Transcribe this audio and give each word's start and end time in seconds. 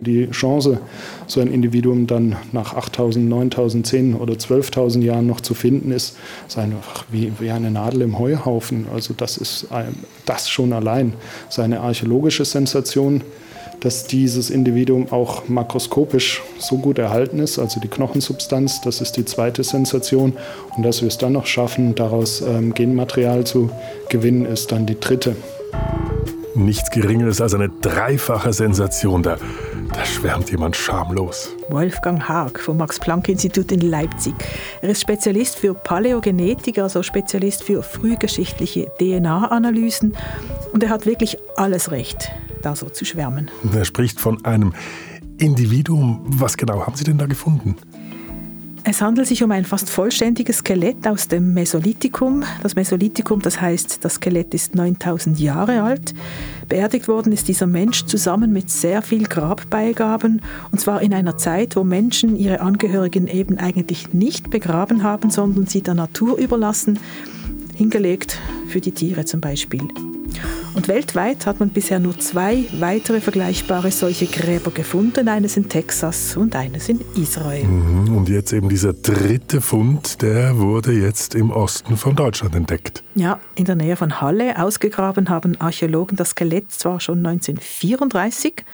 Die 0.00 0.30
Chance, 0.30 0.78
so 1.26 1.40
ein 1.40 1.52
Individuum 1.52 2.06
dann 2.06 2.36
nach 2.52 2.74
8000, 2.74 3.28
9000, 3.28 3.86
10 3.86 4.14
oder 4.14 4.34
12.000 4.34 5.02
Jahren 5.02 5.26
noch 5.26 5.40
zu 5.40 5.54
finden, 5.54 5.90
ist, 5.90 6.16
ist 6.46 6.58
einfach 6.58 7.04
wie, 7.10 7.32
wie 7.40 7.50
eine 7.50 7.70
Nadel 7.70 8.02
im 8.02 8.18
Heuhaufen. 8.18 8.86
Also 8.94 9.14
das 9.16 9.36
ist 9.36 9.66
das 10.24 10.48
schon 10.48 10.72
allein 10.72 11.14
seine 11.48 11.80
archäologische 11.80 12.44
Sensation, 12.44 13.22
dass 13.80 14.04
dieses 14.04 14.50
Individuum 14.50 15.10
auch 15.12 15.48
makroskopisch 15.48 16.42
so 16.58 16.78
gut 16.78 16.98
erhalten 16.98 17.38
ist, 17.38 17.58
also 17.58 17.80
die 17.80 17.88
Knochensubstanz, 17.88 18.80
das 18.80 19.00
ist 19.00 19.12
die 19.12 19.24
zweite 19.24 19.62
Sensation. 19.62 20.34
Und 20.76 20.82
dass 20.84 21.00
wir 21.00 21.08
es 21.08 21.18
dann 21.18 21.32
noch 21.32 21.46
schaffen, 21.46 21.94
daraus 21.94 22.40
ähm, 22.40 22.74
Genmaterial 22.74 23.44
zu 23.44 23.70
gewinnen, 24.08 24.46
ist 24.46 24.72
dann 24.72 24.86
die 24.86 24.98
dritte. 24.98 25.36
Nichts 26.54 26.90
Geringeres 26.90 27.40
als 27.40 27.54
eine 27.54 27.70
dreifache 27.80 28.52
Sensation. 28.52 29.22
Da, 29.22 29.36
da 29.92 30.04
schwärmt 30.04 30.50
jemand 30.50 30.76
schamlos. 30.76 31.54
Wolfgang 31.68 32.28
Haag 32.28 32.60
vom 32.60 32.76
Max-Planck-Institut 32.76 33.72
in 33.72 33.80
Leipzig. 33.80 34.34
Er 34.82 34.90
ist 34.90 35.00
Spezialist 35.00 35.56
für 35.56 35.74
Paläogenetik, 35.74 36.78
also 36.78 37.02
Spezialist 37.02 37.62
für 37.62 37.82
frühgeschichtliche 37.82 38.90
DNA-Analysen. 38.98 40.14
Und 40.72 40.82
er 40.82 40.90
hat 40.90 41.06
wirklich 41.06 41.38
alles 41.56 41.90
recht, 41.90 42.30
da 42.62 42.76
so 42.76 42.88
zu 42.88 43.04
schwärmen. 43.04 43.50
Er 43.74 43.84
spricht 43.84 44.20
von 44.20 44.44
einem 44.44 44.74
Individuum. 45.38 46.24
Was 46.26 46.56
genau 46.56 46.86
haben 46.86 46.96
Sie 46.96 47.04
denn 47.04 47.18
da 47.18 47.26
gefunden? 47.26 47.76
Es 48.90 49.02
handelt 49.02 49.28
sich 49.28 49.42
um 49.42 49.50
ein 49.50 49.66
fast 49.66 49.90
vollständiges 49.90 50.58
Skelett 50.58 51.06
aus 51.06 51.28
dem 51.28 51.52
Mesolithikum. 51.52 52.44
Das 52.62 52.74
Mesolithikum, 52.74 53.42
das 53.42 53.60
heißt, 53.60 54.02
das 54.02 54.14
Skelett 54.14 54.54
ist 54.54 54.74
9000 54.74 55.38
Jahre 55.38 55.82
alt. 55.82 56.14
Beerdigt 56.68 57.08
worden 57.08 57.32
ist 57.32 57.48
dieser 57.48 57.66
Mensch 57.66 58.04
zusammen 58.04 58.52
mit 58.52 58.70
sehr 58.70 59.00
viel 59.02 59.24
Grabbeigaben 59.24 60.42
und 60.70 60.78
zwar 60.78 61.00
in 61.00 61.14
einer 61.14 61.36
Zeit, 61.38 61.76
wo 61.76 61.84
Menschen 61.84 62.36
ihre 62.36 62.60
Angehörigen 62.60 63.26
eben 63.26 63.58
eigentlich 63.58 64.12
nicht 64.12 64.50
begraben 64.50 65.02
haben, 65.02 65.30
sondern 65.30 65.66
sie 65.66 65.82
der 65.82 65.94
Natur 65.94 66.36
überlassen, 66.36 66.98
hingelegt 67.74 68.38
für 68.68 68.80
die 68.80 68.92
Tiere 68.92 69.24
zum 69.24 69.40
Beispiel. 69.40 69.82
Und 70.74 70.88
weltweit 70.88 71.46
hat 71.46 71.60
man 71.60 71.70
bisher 71.70 71.98
nur 71.98 72.18
zwei 72.18 72.64
weitere 72.78 73.20
vergleichbare 73.20 73.90
solche 73.90 74.26
Gräber 74.26 74.70
gefunden, 74.70 75.28
eines 75.28 75.56
in 75.56 75.68
Texas 75.68 76.36
und 76.36 76.54
eines 76.54 76.88
in 76.88 77.00
Israel. 77.16 77.64
Mhm, 77.64 78.16
und 78.16 78.28
jetzt 78.28 78.52
eben 78.52 78.68
dieser 78.68 78.92
dritte 78.92 79.60
Fund, 79.60 80.22
der 80.22 80.58
wurde 80.58 80.92
jetzt 80.92 81.34
im 81.34 81.50
Osten 81.50 81.96
von 81.96 82.14
Deutschland 82.14 82.54
entdeckt. 82.54 83.02
Ja, 83.14 83.40
in 83.54 83.64
der 83.64 83.74
Nähe 83.74 83.96
von 83.96 84.20
Halle. 84.20 84.62
Ausgegraben 84.62 85.28
haben 85.28 85.60
Archäologen 85.60 86.16
das 86.16 86.30
Skelett 86.30 86.70
zwar 86.70 87.00
schon 87.00 87.26
1934, 87.26 88.64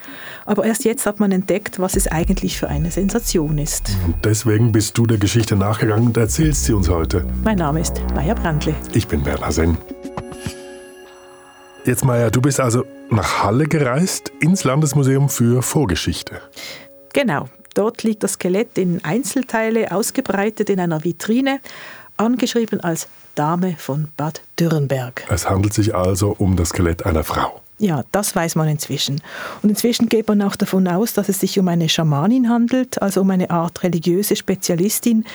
aber 0.45 0.65
erst 0.65 0.85
jetzt 0.85 1.07
hat 1.07 1.21
man 1.21 1.33
entdeckt, 1.33 1.79
was 1.79 1.97
es 1.97 2.07
eigentlich 2.07 2.59
für 2.59 2.69
eine 2.69 2.91
Sensation 2.91 3.59
ist. 3.59 3.97
Und 4.07 4.17
deswegen 4.25 4.73
bist 4.73 4.99
du 4.99 5.07
der 5.07 5.19
Geschichte 5.19 5.57
nachgegangen 5.57 6.09
und 6.09 6.17
erzählst 6.17 6.65
sie 6.65 6.73
uns 6.73 6.89
heute. 6.89 7.27
Mein 7.43 7.59
Name 7.59 7.81
ist 7.81 8.03
Maya 8.15 8.35
Brandli. 8.35 8.75
Ich 8.93 9.09
bin 9.09 9.25
Werner 9.25 9.53
Senn. 9.53 9.79
Jetzt, 11.85 12.03
Maja, 12.03 12.31
du 12.31 12.41
bist 12.41 12.61
also 12.61 12.87
nach 13.11 13.43
Halle 13.43 13.67
gereist, 13.67 14.33
ins 14.41 14.65
Landesmuseum 14.65 15.29
für 15.29 15.61
Vorgeschichte. 15.61 16.41
Genau. 17.13 17.51
Dort 17.75 18.03
liegt 18.05 18.23
das 18.23 18.35
Skelett 18.35 18.79
in 18.79 19.05
Einzelteile 19.05 19.93
ausgebreitet 19.93 20.71
in 20.71 20.81
einer 20.81 21.05
Vitrine, 21.05 21.61
angeschrieben 22.17 22.81
als 22.81 23.09
Dame 23.35 23.75
von 23.77 24.09
Bad 24.17 24.41
Dürrenberg. 24.59 25.25
Es 25.29 25.51
handelt 25.51 25.75
sich 25.75 25.95
also 25.95 26.35
um 26.39 26.57
das 26.57 26.71
Skelett 26.71 27.05
einer 27.05 27.25
Frau. 27.25 27.61
Ja, 27.79 28.05
das 28.13 28.35
weiß 28.35 28.55
man 28.55 28.69
inzwischen. 28.69 29.21
Und 29.63 29.69
inzwischen 29.69 30.09
geht 30.09 30.29
man 30.29 30.41
auch 30.41 30.57
davon 30.57 30.89
aus, 30.89 31.13
dass 31.13 31.29
es 31.29 31.41
sich 31.41 31.59
um 31.59 31.69
eine 31.69 31.91
Schamanin 31.91 32.49
handelt, 32.49 33.03
also 33.03 33.21
um 33.21 33.31
eine 33.31 33.51
Art 33.51 33.83
religiöse 33.83 34.37
Spezialistin, 34.37 35.27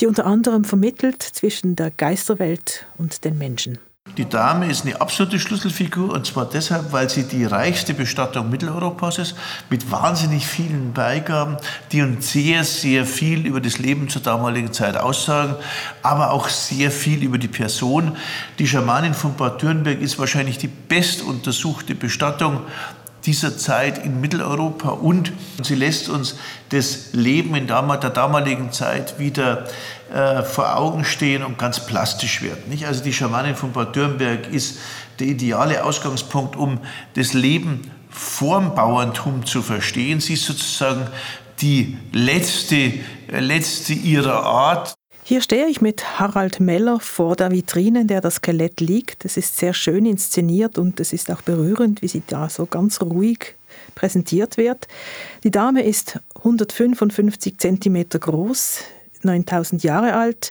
die 0.00 0.06
unter 0.06 0.24
anderem 0.24 0.64
vermittelt 0.64 1.20
zwischen 1.22 1.76
der 1.76 1.90
Geisterwelt 1.90 2.86
und 2.96 3.24
den 3.24 3.36
Menschen. 3.36 3.78
Die 4.16 4.28
Dame 4.28 4.68
ist 4.68 4.84
eine 4.84 5.00
absolute 5.00 5.38
Schlüsselfigur 5.38 6.12
und 6.12 6.26
zwar 6.26 6.46
deshalb, 6.46 6.92
weil 6.92 7.08
sie 7.08 7.24
die 7.24 7.44
reichste 7.44 7.94
Bestattung 7.94 8.50
Mitteleuropas 8.50 9.18
ist, 9.18 9.36
mit 9.70 9.90
wahnsinnig 9.90 10.46
vielen 10.46 10.92
Beigaben, 10.92 11.56
die 11.92 12.02
uns 12.02 12.32
sehr, 12.32 12.64
sehr 12.64 13.06
viel 13.06 13.46
über 13.46 13.60
das 13.60 13.78
Leben 13.78 14.08
zur 14.08 14.22
damaligen 14.22 14.72
Zeit 14.72 14.96
aussagen, 14.96 15.54
aber 16.02 16.32
auch 16.32 16.48
sehr 16.48 16.90
viel 16.90 17.22
über 17.22 17.38
die 17.38 17.48
Person. 17.48 18.16
Die 18.58 18.66
Schamanin 18.66 19.14
von 19.14 19.34
Bad 19.34 19.62
Dürnberg 19.62 20.00
ist 20.00 20.18
wahrscheinlich 20.18 20.58
die 20.58 20.68
bestuntersuchte 20.68 21.94
Bestattung 21.94 22.62
dieser 23.24 23.58
Zeit 23.58 24.04
in 24.04 24.20
Mitteleuropa 24.20 24.90
und 24.90 25.32
sie 25.62 25.74
lässt 25.74 26.08
uns 26.08 26.36
das 26.70 27.12
Leben 27.12 27.54
in 27.54 27.66
der 27.66 27.82
damaligen 27.82 28.72
Zeit 28.72 29.18
wieder 29.18 29.66
äh, 30.12 30.42
vor 30.42 30.76
Augen 30.76 31.04
stehen 31.04 31.42
und 31.42 31.58
ganz 31.58 31.84
plastisch 31.84 32.42
werden. 32.42 32.78
Also 32.86 33.02
die 33.02 33.12
Schamanin 33.12 33.56
von 33.56 33.72
Bad 33.72 33.94
Dürnberg 33.94 34.46
ist 34.52 34.78
der 35.18 35.26
ideale 35.26 35.84
Ausgangspunkt, 35.84 36.56
um 36.56 36.80
das 37.14 37.34
Leben 37.34 37.90
vorm 38.10 38.74
Bauerntum 38.74 39.44
zu 39.44 39.62
verstehen. 39.62 40.20
Sie 40.20 40.34
ist 40.34 40.44
sozusagen 40.44 41.06
die 41.60 41.96
letzte, 42.12 42.76
äh, 42.76 43.40
letzte 43.40 43.92
ihrer 43.92 44.44
Art. 44.44 44.97
Hier 45.28 45.42
stehe 45.42 45.66
ich 45.66 45.82
mit 45.82 46.18
Harald 46.18 46.58
Meller 46.58 47.00
vor 47.00 47.36
der 47.36 47.50
Vitrine, 47.50 48.00
in 48.00 48.06
der 48.06 48.22
das 48.22 48.36
Skelett 48.36 48.80
liegt. 48.80 49.26
Es 49.26 49.36
ist 49.36 49.58
sehr 49.58 49.74
schön 49.74 50.06
inszeniert 50.06 50.78
und 50.78 51.00
es 51.00 51.12
ist 51.12 51.30
auch 51.30 51.42
berührend, 51.42 52.00
wie 52.00 52.08
sie 52.08 52.22
da 52.26 52.48
so 52.48 52.64
ganz 52.64 53.02
ruhig 53.02 53.54
präsentiert 53.94 54.56
wird. 54.56 54.88
Die 55.44 55.50
Dame 55.50 55.84
ist 55.84 56.18
155 56.38 57.58
cm 57.58 58.08
groß, 58.08 58.80
9000 59.22 59.82
Jahre 59.82 60.14
alt, 60.14 60.50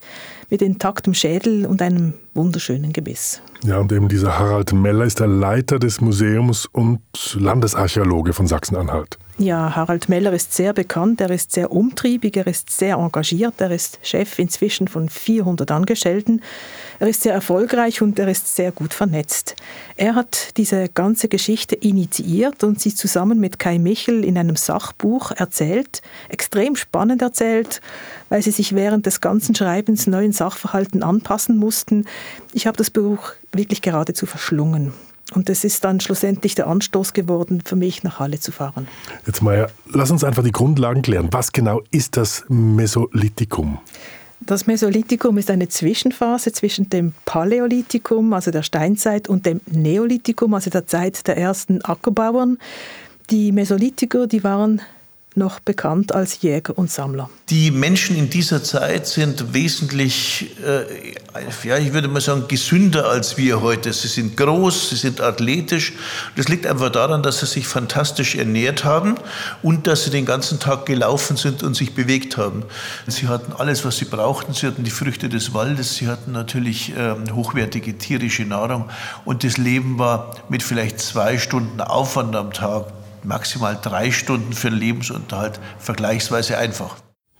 mit 0.51 0.61
intaktem 0.61 1.15
Schädel 1.15 1.65
und 1.65 1.81
einem 1.81 2.13
wunderschönen 2.35 2.93
Gebiss. 2.93 3.41
Ja, 3.63 3.79
und 3.79 3.91
eben 3.91 4.07
dieser 4.07 4.37
Harald 4.37 4.73
Meller 4.73 5.05
ist 5.05 5.19
der 5.19 5.25
Leiter 5.25 5.79
des 5.79 6.01
Museums 6.01 6.67
und 6.67 7.01
Landesarchäologe 7.33 8.31
von 8.31 8.45
Sachsen-Anhalt. 8.45 9.17
Ja, 9.39 9.75
Harald 9.75 10.09
Meller 10.09 10.33
ist 10.33 10.51
sehr 10.53 10.73
bekannt, 10.73 11.21
er 11.21 11.29
ist 11.29 11.51
sehr 11.51 11.71
umtriebig, 11.71 12.35
er 12.37 12.47
ist 12.47 12.71
sehr 12.71 12.95
engagiert, 12.95 13.53
er 13.61 13.69
ist 13.69 13.99
Chef 14.01 14.39
inzwischen 14.39 14.87
von 14.87 15.09
400 15.09 15.69
Angestellten. 15.69 16.41
Er 16.97 17.07
ist 17.07 17.21
sehr 17.21 17.35
erfolgreich 17.35 18.01
und 18.01 18.17
er 18.17 18.29
ist 18.29 18.55
sehr 18.55 18.71
gut 18.71 18.95
vernetzt. 18.95 19.55
Er 19.95 20.15
hat 20.15 20.57
diese 20.57 20.89
ganze 20.89 21.27
Geschichte 21.27 21.75
initiiert 21.75 22.63
und 22.63 22.81
sie 22.81 22.95
zusammen 22.95 23.39
mit 23.39 23.59
Kai 23.59 23.77
Michel 23.77 24.25
in 24.25 24.39
einem 24.39 24.55
Sachbuch 24.55 25.29
erzählt, 25.29 26.01
extrem 26.29 26.75
spannend 26.75 27.21
erzählt, 27.21 27.79
weil 28.29 28.41
sie 28.41 28.49
sich 28.49 28.73
während 28.73 29.05
des 29.05 29.21
ganzen 29.21 29.53
Schreibens 29.53 30.07
neuen 30.07 30.33
Sachverhalten 30.33 31.03
anpassen 31.03 31.57
mussten. 31.57 32.05
Ich 32.53 32.65
habe 32.65 32.77
das 32.77 32.89
Buch 32.89 33.33
wirklich 33.51 33.83
geradezu 33.83 34.25
verschlungen. 34.25 34.93
Und 35.33 35.49
es 35.49 35.63
ist 35.63 35.83
dann 35.83 35.99
schlussendlich 35.99 36.55
der 36.55 36.67
Anstoß 36.67 37.13
geworden, 37.13 37.61
für 37.63 37.75
mich 37.75 38.03
nach 38.03 38.19
Halle 38.19 38.39
zu 38.39 38.51
fahren. 38.51 38.87
Jetzt 39.25 39.41
Maja, 39.41 39.67
lass 39.91 40.09
uns 40.09 40.23
einfach 40.23 40.43
die 40.43 40.51
Grundlagen 40.51 41.01
klären. 41.01 41.27
Was 41.31 41.51
genau 41.51 41.81
ist 41.91 42.15
das 42.15 42.45
Mesolithikum? 42.47 43.79
Das 44.39 44.67
Mesolithikum 44.67 45.37
ist 45.37 45.49
eine 45.49 45.67
Zwischenphase 45.67 46.51
zwischen 46.51 46.89
dem 46.89 47.13
Paläolithikum, 47.25 48.33
also 48.33 48.51
der 48.51 48.63
Steinzeit, 48.63 49.27
und 49.27 49.45
dem 49.45 49.61
Neolithikum, 49.65 50.53
also 50.53 50.69
der 50.69 50.85
Zeit 50.85 51.27
der 51.27 51.37
ersten 51.37 51.83
Ackerbauern. 51.83 52.57
Die 53.29 53.51
Mesolithiker, 53.51 54.27
die 54.27 54.43
waren 54.43 54.81
noch 55.37 55.59
bekannt 55.59 56.13
als 56.13 56.41
Jäger 56.41 56.77
und 56.77 56.91
Sammler. 56.91 57.29
Die 57.49 57.71
Menschen 57.71 58.17
in 58.17 58.29
dieser 58.29 58.61
Zeit 58.63 59.07
sind 59.07 59.53
wesentlich, 59.53 60.57
äh, 60.65 61.13
ja, 61.67 61.77
ich 61.77 61.93
würde 61.93 62.09
mal 62.09 62.19
sagen, 62.19 62.45
gesünder 62.47 63.07
als 63.07 63.37
wir 63.37 63.61
heute. 63.61 63.93
Sie 63.93 64.09
sind 64.09 64.35
groß, 64.35 64.89
sie 64.89 64.95
sind 64.97 65.21
athletisch. 65.21 65.93
Das 66.35 66.49
liegt 66.49 66.65
einfach 66.65 66.91
daran, 66.91 67.23
dass 67.23 67.39
sie 67.39 67.45
sich 67.45 67.67
fantastisch 67.67 68.35
ernährt 68.35 68.83
haben 68.83 69.15
und 69.61 69.87
dass 69.87 70.03
sie 70.03 70.09
den 70.09 70.25
ganzen 70.25 70.59
Tag 70.59 70.85
gelaufen 70.85 71.37
sind 71.37 71.63
und 71.63 71.75
sich 71.75 71.95
bewegt 71.95 72.35
haben. 72.37 72.63
Sie 73.07 73.27
hatten 73.27 73.53
alles, 73.53 73.85
was 73.85 73.97
sie 73.97 74.05
brauchten. 74.05 74.53
Sie 74.53 74.67
hatten 74.67 74.83
die 74.83 74.91
Früchte 74.91 75.29
des 75.29 75.53
Waldes, 75.53 75.95
sie 75.95 76.07
hatten 76.07 76.31
natürlich 76.33 76.95
äh, 76.97 77.15
hochwertige 77.31 77.97
tierische 77.97 78.43
Nahrung 78.43 78.89
und 79.23 79.43
das 79.43 79.57
Leben 79.57 79.99
war 79.99 80.35
mit 80.49 80.63
vielleicht 80.63 80.99
zwei 80.99 81.37
Stunden 81.37 81.79
Aufwand 81.79 82.35
am 82.35 82.51
Tag 82.51 82.96
maximal 83.27 83.77
drei 83.81 84.11
Stunden 84.11 84.53
für 84.53 84.69
den 84.69 84.79
Lebensunterhalt 84.79 85.59
vergleichsweise 85.77 86.57
einfach. 86.57 86.95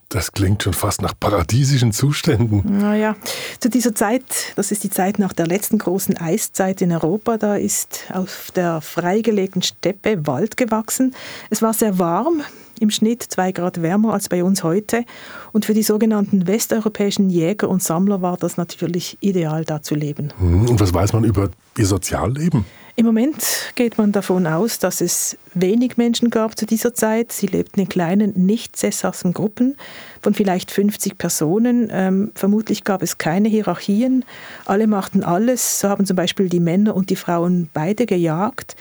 Das 0.09 0.31
klingt 0.31 0.63
schon 0.63 0.71
fast 0.71 1.01
nach 1.01 1.13
paradiesischen 1.19 1.91
Zuständen. 1.91 2.63
Naja, 2.79 3.17
zu 3.59 3.69
dieser 3.69 3.93
Zeit, 3.93 4.23
das 4.55 4.71
ist 4.71 4.85
die 4.85 4.89
Zeit 4.89 5.19
nach 5.19 5.33
der 5.33 5.47
letzten 5.47 5.79
großen 5.79 6.15
Eiszeit 6.15 6.81
in 6.81 6.93
Europa, 6.93 7.37
da 7.37 7.57
ist 7.57 8.05
auf 8.13 8.51
der 8.55 8.79
freigelegten 8.79 9.61
Steppe 9.61 10.25
Wald 10.25 10.55
gewachsen. 10.55 11.13
Es 11.49 11.61
war 11.61 11.73
sehr 11.73 11.99
warm, 11.99 12.41
im 12.79 12.89
Schnitt 12.89 13.23
zwei 13.23 13.51
Grad 13.51 13.81
wärmer 13.81 14.13
als 14.13 14.29
bei 14.29 14.45
uns 14.45 14.63
heute. 14.63 15.03
Und 15.51 15.65
für 15.65 15.73
die 15.73 15.83
sogenannten 15.83 16.47
westeuropäischen 16.47 17.29
Jäger 17.29 17.67
und 17.67 17.83
Sammler 17.83 18.21
war 18.21 18.37
das 18.37 18.55
natürlich 18.55 19.17
ideal, 19.19 19.65
da 19.65 19.81
zu 19.81 19.93
leben. 19.93 20.31
Hm, 20.39 20.69
und 20.69 20.79
was 20.79 20.93
weiß 20.93 21.11
man 21.13 21.25
über 21.25 21.49
ihr 21.77 21.85
Sozialleben? 21.85 22.65
Im 22.99 23.05
Moment 23.05 23.73
geht 23.75 23.99
man 23.99 24.11
davon 24.11 24.47
aus, 24.47 24.79
dass 24.79 25.01
es 25.01 25.37
wenig 25.53 25.97
Menschen 25.97 26.31
gab 26.31 26.57
zu 26.57 26.65
dieser 26.65 26.95
Zeit. 26.95 27.31
Sie 27.31 27.45
lebten 27.45 27.81
in 27.81 27.87
kleinen, 27.87 28.33
nicht 28.33 28.75
sesshaften 28.75 29.33
Gruppen 29.33 29.77
von 30.19 30.33
vielleicht 30.33 30.71
50 30.71 31.15
Personen. 31.15 31.89
Ähm, 31.91 32.31
vermutlich 32.33 32.83
gab 32.83 33.03
es 33.03 33.19
keine 33.19 33.49
Hierarchien. 33.49 34.25
Alle 34.65 34.87
machten 34.87 35.21
alles. 35.21 35.79
So 35.79 35.89
haben 35.89 36.07
zum 36.07 36.15
Beispiel 36.15 36.49
die 36.49 36.59
Männer 36.59 36.95
und 36.95 37.11
die 37.11 37.15
Frauen 37.15 37.69
beide 37.71 38.07
gejagt. 38.07 38.75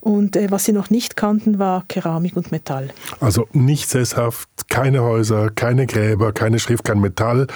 Und 0.00 0.36
äh, 0.36 0.50
was 0.50 0.66
sie 0.66 0.72
noch 0.72 0.90
nicht 0.90 1.16
kannten, 1.16 1.58
war 1.58 1.86
Keramik 1.88 2.36
und 2.36 2.52
Metall. 2.52 2.90
Also 3.18 3.48
nicht 3.54 3.88
sesshaft, 3.88 4.50
keine 4.68 5.02
Häuser, 5.02 5.48
keine 5.48 5.86
Gräber, 5.86 6.32
keine 6.32 6.58
Schrift, 6.58 6.84
kein 6.84 7.00
Metall 7.00 7.46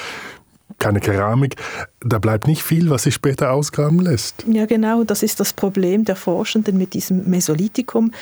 keine 0.79 1.01
Keramik. 1.01 1.57
Da 2.01 2.19
bleibt 2.19 2.47
nicht 2.47 2.63
viel, 2.63 2.91
was 2.91 3.05
sich 3.05 3.15
später 3.15 3.53
ausgraben 3.53 4.01
lässt. 4.01 4.45
Ja, 4.47 4.67
genau. 4.67 5.05
Das 5.05 5.23
ist 5.23 5.41
das 5.41 5.53
Problem 5.53 6.05
der 6.05 6.17
Forschenden 6.17 6.79
mit 6.79 6.95
diesem 6.95 7.29
Mesolithikum. 7.29 8.13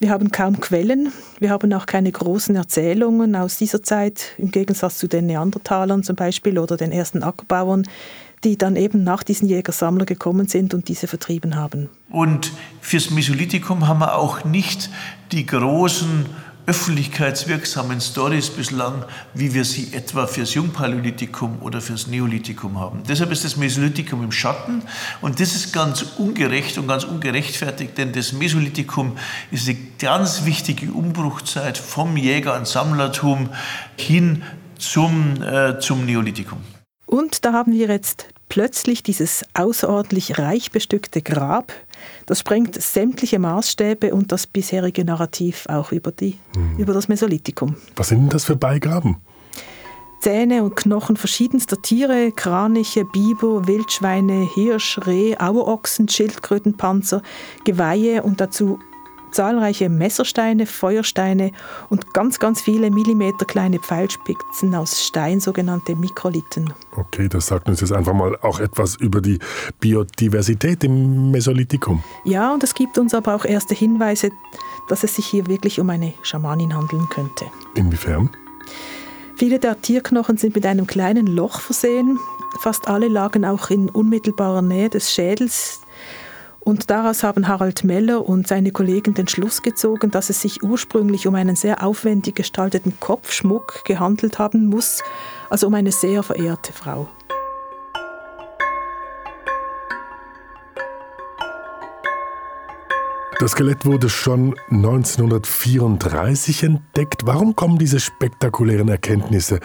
Wir 0.00 0.10
haben 0.10 0.30
kaum 0.30 0.60
Quellen. 0.60 1.12
Wir 1.38 1.50
haben 1.50 1.72
auch 1.72 1.86
keine 1.86 2.10
großen 2.10 2.56
Erzählungen 2.56 3.36
aus 3.36 3.56
dieser 3.58 3.82
Zeit, 3.82 4.32
im 4.38 4.50
Gegensatz 4.50 4.98
zu 4.98 5.06
den 5.06 5.26
Neandertalern 5.26 6.02
zum 6.02 6.16
Beispiel 6.16 6.58
oder 6.58 6.76
den 6.76 6.92
ersten 6.92 7.22
Ackerbauern, 7.22 7.86
die 8.44 8.58
dann 8.58 8.76
eben 8.76 9.04
nach 9.04 9.22
diesen 9.22 9.48
Jägersammler 9.48 10.04
gekommen 10.04 10.48
sind 10.48 10.74
und 10.74 10.88
diese 10.88 11.06
vertrieben 11.06 11.54
haben. 11.54 11.88
Und 12.10 12.50
fürs 12.80 13.10
Mesolithikum 13.10 13.86
haben 13.86 14.00
wir 14.00 14.16
auch 14.16 14.44
nicht 14.44 14.90
die 15.30 15.46
großen 15.46 16.26
öffentlichkeitswirksamen 16.66 18.00
Stories 18.00 18.50
bislang, 18.50 19.04
wie 19.34 19.52
wir 19.54 19.64
sie 19.64 19.92
etwa 19.92 20.26
fürs 20.26 20.54
Jungpaläolithikum 20.54 21.58
oder 21.60 21.80
fürs 21.80 22.06
Neolithikum 22.06 22.78
haben. 22.78 23.02
Deshalb 23.08 23.32
ist 23.32 23.44
das 23.44 23.56
Mesolithikum 23.56 24.22
im 24.22 24.32
Schatten 24.32 24.82
und 25.20 25.40
das 25.40 25.54
ist 25.54 25.72
ganz 25.72 26.02
ungerecht 26.18 26.78
und 26.78 26.86
ganz 26.86 27.04
ungerechtfertigt, 27.04 27.98
denn 27.98 28.12
das 28.12 28.32
Mesolithikum 28.32 29.16
ist 29.50 29.68
eine 29.68 29.78
ganz 29.98 30.44
wichtige 30.44 30.92
Umbruchzeit 30.92 31.78
vom 31.78 32.16
Jäger- 32.16 32.56
und 32.56 32.66
Sammlertum 32.66 33.48
hin 33.96 34.42
zum, 34.78 35.42
äh, 35.42 35.78
zum 35.78 36.04
Neolithikum. 36.06 36.58
Und 37.06 37.44
da 37.44 37.52
haben 37.52 37.72
wir 37.72 37.88
jetzt 37.88 38.28
plötzlich 38.52 39.02
dieses 39.02 39.46
außerordentlich 39.54 40.38
reich 40.38 40.72
bestückte 40.72 41.22
Grab 41.22 41.72
das 42.26 42.40
sprengt 42.40 42.80
sämtliche 42.80 43.38
Maßstäbe 43.38 44.12
und 44.12 44.32
das 44.32 44.46
bisherige 44.46 45.04
Narrativ 45.04 45.66
auch 45.68 45.92
über, 45.92 46.12
die, 46.12 46.38
mhm. 46.56 46.76
über 46.78 46.92
das 46.92 47.08
Mesolithikum. 47.08 47.76
Was 47.96 48.08
sind 48.08 48.20
denn 48.20 48.28
das 48.28 48.44
für 48.44 48.56
Beigaben? 48.56 49.16
Zähne 50.20 50.62
und 50.62 50.76
Knochen 50.76 51.16
verschiedenster 51.16 51.80
Tiere, 51.82 52.30
Kraniche, 52.30 53.04
Biber, 53.04 53.66
Wildschweine, 53.66 54.48
Hirsch, 54.54 55.00
Reh, 55.06 55.36
Auerochsen, 55.36 56.08
Schildkrötenpanzer, 56.08 57.22
Geweihe 57.64 58.22
und 58.22 58.40
dazu 58.40 58.78
zahlreiche 59.32 59.88
Messersteine, 59.88 60.66
Feuersteine 60.66 61.52
und 61.88 62.14
ganz, 62.14 62.38
ganz 62.38 62.60
viele 62.60 62.90
Millimeter 62.90 63.44
kleine 63.44 63.78
Pfeilspitzen 63.78 64.74
aus 64.74 65.04
Stein, 65.04 65.40
sogenannte 65.40 65.96
Mikrolithen. 65.96 66.72
Okay, 66.96 67.28
das 67.28 67.46
sagt 67.46 67.68
uns 67.68 67.80
jetzt 67.80 67.92
einfach 67.92 68.14
mal 68.14 68.36
auch 68.42 68.60
etwas 68.60 68.96
über 68.96 69.20
die 69.20 69.38
Biodiversität 69.80 70.84
im 70.84 71.30
Mesolithikum. 71.30 72.02
Ja, 72.24 72.52
und 72.52 72.62
es 72.62 72.74
gibt 72.74 72.98
uns 72.98 73.14
aber 73.14 73.34
auch 73.34 73.44
erste 73.44 73.74
Hinweise, 73.74 74.30
dass 74.88 75.04
es 75.04 75.16
sich 75.16 75.26
hier 75.26 75.46
wirklich 75.46 75.80
um 75.80 75.90
eine 75.90 76.14
Schamanin 76.22 76.74
handeln 76.74 77.08
könnte. 77.08 77.46
Inwiefern? 77.74 78.30
Viele 79.36 79.58
der 79.58 79.80
Tierknochen 79.80 80.36
sind 80.36 80.54
mit 80.54 80.66
einem 80.66 80.86
kleinen 80.86 81.26
Loch 81.26 81.60
versehen. 81.60 82.18
Fast 82.60 82.88
alle 82.88 83.08
lagen 83.08 83.44
auch 83.44 83.70
in 83.70 83.88
unmittelbarer 83.88 84.62
Nähe 84.62 84.90
des 84.90 85.12
Schädels 85.12 85.81
und 86.64 86.90
daraus 86.90 87.22
haben 87.22 87.48
Harald 87.48 87.84
Meller 87.84 88.26
und 88.26 88.46
seine 88.46 88.70
Kollegen 88.70 89.14
den 89.14 89.28
Schluss 89.28 89.62
gezogen, 89.62 90.10
dass 90.10 90.30
es 90.30 90.40
sich 90.40 90.62
ursprünglich 90.62 91.26
um 91.26 91.34
einen 91.34 91.56
sehr 91.56 91.82
aufwendig 91.82 92.36
gestalteten 92.36 92.94
Kopfschmuck 93.00 93.84
gehandelt 93.84 94.38
haben 94.38 94.66
muss, 94.66 95.02
also 95.50 95.66
um 95.66 95.74
eine 95.74 95.92
sehr 95.92 96.22
verehrte 96.22 96.72
Frau. 96.72 97.08
Das 103.40 103.52
Skelett 103.52 103.84
wurde 103.84 104.08
schon 104.08 104.54
1934 104.70 106.62
entdeckt. 106.62 107.26
Warum 107.26 107.56
kommen 107.56 107.76
diese 107.76 107.98
spektakulären 107.98 108.88
Erkenntnisse 108.88 109.58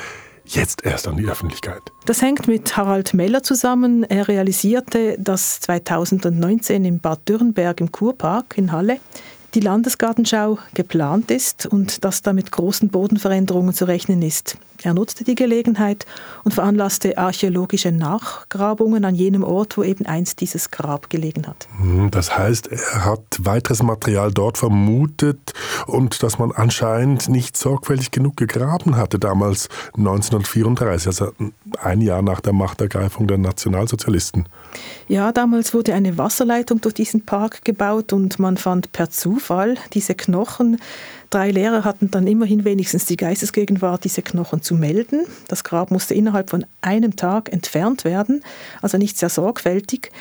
jetzt 0.56 0.86
erst 0.86 1.08
an 1.08 1.18
die 1.18 1.26
Öffentlichkeit? 1.26 1.82
Das 2.06 2.22
hängt 2.22 2.48
mit 2.48 2.78
Harald 2.78 3.14
Meller 3.14 3.44
zusammen. 3.44 4.04
Er 4.04 4.28
realisierte, 4.28 5.18
dass 5.20 5.60
2019 5.62 6.86
im 6.86 7.00
Bad 7.00 7.28
Dürrenberg 7.28 7.80
im 7.82 7.92
Kurpark 7.92 8.58
in 8.58 8.72
Halle 8.72 9.00
die 9.58 9.64
Landesgartenschau 9.64 10.60
geplant 10.76 11.32
ist 11.32 11.66
und 11.66 12.04
dass 12.06 12.22
da 12.22 12.32
mit 12.32 12.52
großen 12.52 12.90
Bodenveränderungen 12.90 13.74
zu 13.74 13.86
rechnen 13.86 14.22
ist. 14.22 14.56
Er 14.84 14.94
nutzte 14.94 15.24
die 15.24 15.34
Gelegenheit 15.34 16.06
und 16.44 16.54
veranlasste 16.54 17.18
archäologische 17.18 17.92
Nachgrabungen 17.92 19.06
an 19.06 19.16
jenem 19.16 19.44
Ort, 19.44 19.76
wo 19.76 19.84
eben 19.84 20.06
einst 20.06 20.40
dieses 20.40 20.70
Grab 20.70 21.10
gelegen 21.10 21.48
hat. 21.48 21.68
Hm, 21.80 22.12
das 22.12 22.38
heißt, 22.38 22.68
er 22.68 23.06
hat 23.06 23.24
weiteres 23.40 23.82
Material 23.82 24.32
dort 24.32 24.60
vermutet 24.60 25.54
und 25.88 26.22
dass 26.22 26.38
man 26.38 26.52
anscheinend 26.52 27.28
nicht 27.28 27.58
sorgfältig 27.58 28.12
genug 28.12 28.38
gegraben 28.38 28.96
hatte, 28.96 29.18
damals 29.18 29.70
1934, 29.98 31.08
also 31.08 31.32
ein 31.82 32.02
Jahr 32.02 32.22
nach 32.22 32.42
der 32.42 32.54
Machtergreifung 32.54 33.26
der 33.26 33.40
Nationalsozialisten. 33.40 34.48
Ja, 35.08 35.32
damals 35.32 35.74
wurde 35.74 35.96
eine 35.96 36.20
Wasserleitung 36.20 36.82
durch 36.82 36.94
diesen 36.94 37.26
Park 37.26 37.66
gebaut 37.66 38.14
und 38.14 38.38
man 38.38 38.58
fand 38.58 38.92
per 38.92 39.10
Zufall 39.10 39.47
diese 39.94 40.16
Knochen 40.16 40.78
Drei 41.30 41.52
Lehrer 41.52 41.84
hatten 41.84 42.10
dann 42.10 42.26
immerhin 42.26 42.64
wenigstens 42.64 43.06
die 43.06 43.18
Geistesgegenwart, 43.18 44.06
diese 44.06 44.22
Knochen 44.22 44.62
zu 44.62 44.76
melden. 44.76 45.26
Das 45.50 45.66
Grab 45.66 45.92
musste 45.92 46.14
innerhalb 46.14 46.50
von 46.50 46.66
einem 46.80 47.18
Tag 47.18 47.52
entfernt 47.52 48.06
werden, 48.06 48.42
also 48.82 48.98
nicht 48.98 49.18
sehr 49.18 49.30
sorgfältig. 49.30 50.12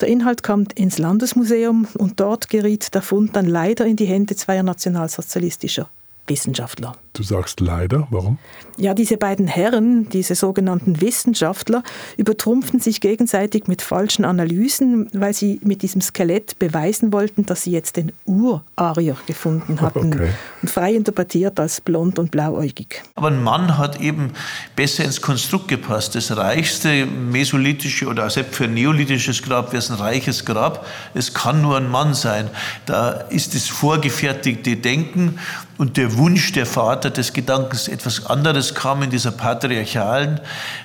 Der 0.00 0.08
Inhalt 0.08 0.42
kam 0.42 0.66
ins 0.74 0.98
Landesmuseum 0.98 1.86
und 1.96 2.18
dort 2.18 2.48
geriet 2.48 2.94
der 2.94 3.02
Fund 3.02 3.36
dann 3.36 3.46
leider 3.46 3.86
in 3.86 3.96
die 3.96 4.06
Hände 4.06 4.34
zweier 4.34 4.64
nationalsozialistischer 4.64 5.88
Wissenschaftler. 6.26 6.96
Du 7.16 7.22
sagst 7.22 7.60
leider, 7.60 8.06
warum? 8.10 8.36
Ja, 8.76 8.92
diese 8.92 9.16
beiden 9.16 9.46
Herren, 9.46 10.06
diese 10.10 10.34
sogenannten 10.34 11.00
Wissenschaftler, 11.00 11.82
übertrumpften 12.18 12.78
sich 12.78 13.00
gegenseitig 13.00 13.68
mit 13.68 13.80
falschen 13.80 14.26
Analysen, 14.26 15.08
weil 15.14 15.32
sie 15.32 15.58
mit 15.64 15.80
diesem 15.80 16.02
Skelett 16.02 16.58
beweisen 16.58 17.14
wollten, 17.14 17.46
dass 17.46 17.62
sie 17.62 17.70
jetzt 17.70 17.96
den 17.96 18.12
Urarier 18.26 19.16
gefunden 19.26 19.80
hatten. 19.80 20.12
Okay. 20.12 20.28
Und 20.60 20.70
frei 20.70 20.94
interpretiert 20.94 21.58
als 21.58 21.80
blond 21.80 22.18
und 22.18 22.30
blauäugig. 22.30 23.02
Aber 23.14 23.28
ein 23.28 23.42
Mann 23.42 23.78
hat 23.78 23.98
eben 23.98 24.32
besser 24.74 25.04
ins 25.04 25.22
Konstrukt 25.22 25.68
gepasst. 25.68 26.14
Das 26.14 26.36
reichste 26.36 27.06
mesolithische 27.06 28.08
oder 28.08 28.28
selbst 28.28 28.56
für 28.56 28.64
ein 28.64 28.74
neolithisches 28.74 29.42
Grab 29.42 29.68
wäre 29.72 29.78
es 29.78 29.90
ein 29.90 29.96
reiches 29.96 30.44
Grab. 30.44 30.84
Es 31.14 31.32
kann 31.32 31.62
nur 31.62 31.78
ein 31.78 31.90
Mann 31.90 32.12
sein. 32.12 32.50
Da 32.84 33.12
ist 33.30 33.54
das 33.54 33.68
vorgefertigte 33.68 34.76
Denken 34.76 35.38
und 35.78 35.96
der 35.96 36.16
Wunsch 36.16 36.52
der 36.52 36.66
Vater 36.66 37.05
des 37.10 37.32
Gedankens 37.32 37.88
etwas 37.88 38.26
anderes 38.26 38.74
kam 38.74 39.02
in 39.02 39.10
dieser 39.10 39.32
patriarchalen 39.32 40.40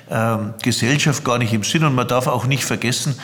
äh, 0.08 0.36
Gesellschaft 0.62 1.24
gar 1.24 1.38
nicht 1.38 1.52
im 1.52 1.62
Sinn. 1.62 1.84
Und 1.84 1.94
man 1.94 2.08
darf 2.08 2.26
auch 2.26 2.46
nicht 2.46 2.64
vergessen, 2.64 3.14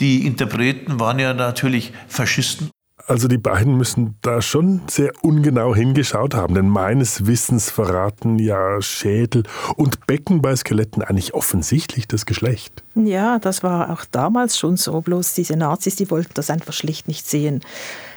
die 0.00 0.26
Interpreten 0.26 1.00
waren 1.00 1.18
ja 1.18 1.34
natürlich 1.34 1.92
Faschisten. 2.08 2.70
Also 3.08 3.26
die 3.26 3.38
beiden 3.38 3.78
müssen 3.78 4.16
da 4.20 4.42
schon 4.42 4.82
sehr 4.86 5.12
ungenau 5.22 5.74
hingeschaut 5.74 6.34
haben, 6.34 6.54
denn 6.54 6.68
meines 6.68 7.26
Wissens 7.26 7.70
verraten 7.70 8.38
ja 8.38 8.82
Schädel 8.82 9.44
und 9.76 10.06
Becken 10.06 10.42
bei 10.42 10.54
Skeletten 10.54 11.02
eigentlich 11.02 11.32
offensichtlich 11.32 12.06
das 12.06 12.26
Geschlecht. 12.26 12.84
Ja, 12.94 13.38
das 13.38 13.62
war 13.62 13.90
auch 13.90 14.04
damals 14.04 14.58
schon 14.58 14.76
so, 14.76 15.00
bloß 15.00 15.32
diese 15.32 15.56
Nazis, 15.56 15.96
die 15.96 16.10
wollten 16.10 16.34
das 16.34 16.50
einfach 16.50 16.74
schlicht 16.74 17.08
nicht 17.08 17.26
sehen. 17.26 17.62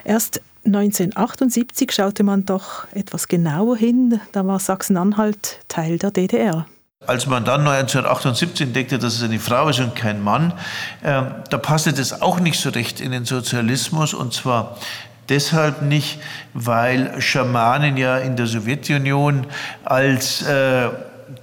Erst 0.03 0.41
1978 0.65 1.91
schaute 1.91 2.23
man 2.23 2.45
doch 2.45 2.85
etwas 2.93 3.27
genauer 3.27 3.77
hin, 3.77 4.19
da 4.31 4.45
war 4.45 4.59
Sachsen-Anhalt 4.59 5.59
Teil 5.67 5.97
der 5.97 6.11
DDR. 6.11 6.65
Als 7.07 7.25
man 7.25 7.43
dann 7.45 7.61
1978 7.61 8.67
entdeckte, 8.67 8.99
dass 8.99 9.15
es 9.15 9.23
eine 9.23 9.39
Frau 9.39 9.69
ist 9.69 9.79
und 9.79 9.95
kein 9.95 10.21
Mann, 10.21 10.53
äh, 11.01 11.23
da 11.49 11.57
passte 11.57 11.93
das 11.93 12.21
auch 12.21 12.39
nicht 12.39 12.59
so 12.59 12.69
recht 12.69 13.01
in 13.01 13.11
den 13.11 13.25
Sozialismus 13.25 14.13
und 14.13 14.33
zwar 14.33 14.77
deshalb 15.27 15.81
nicht, 15.81 16.19
weil 16.53 17.19
Schamanen 17.19 17.97
ja 17.97 18.19
in 18.19 18.35
der 18.35 18.45
Sowjetunion 18.45 19.47
als 19.83 20.43
äh, 20.43 20.89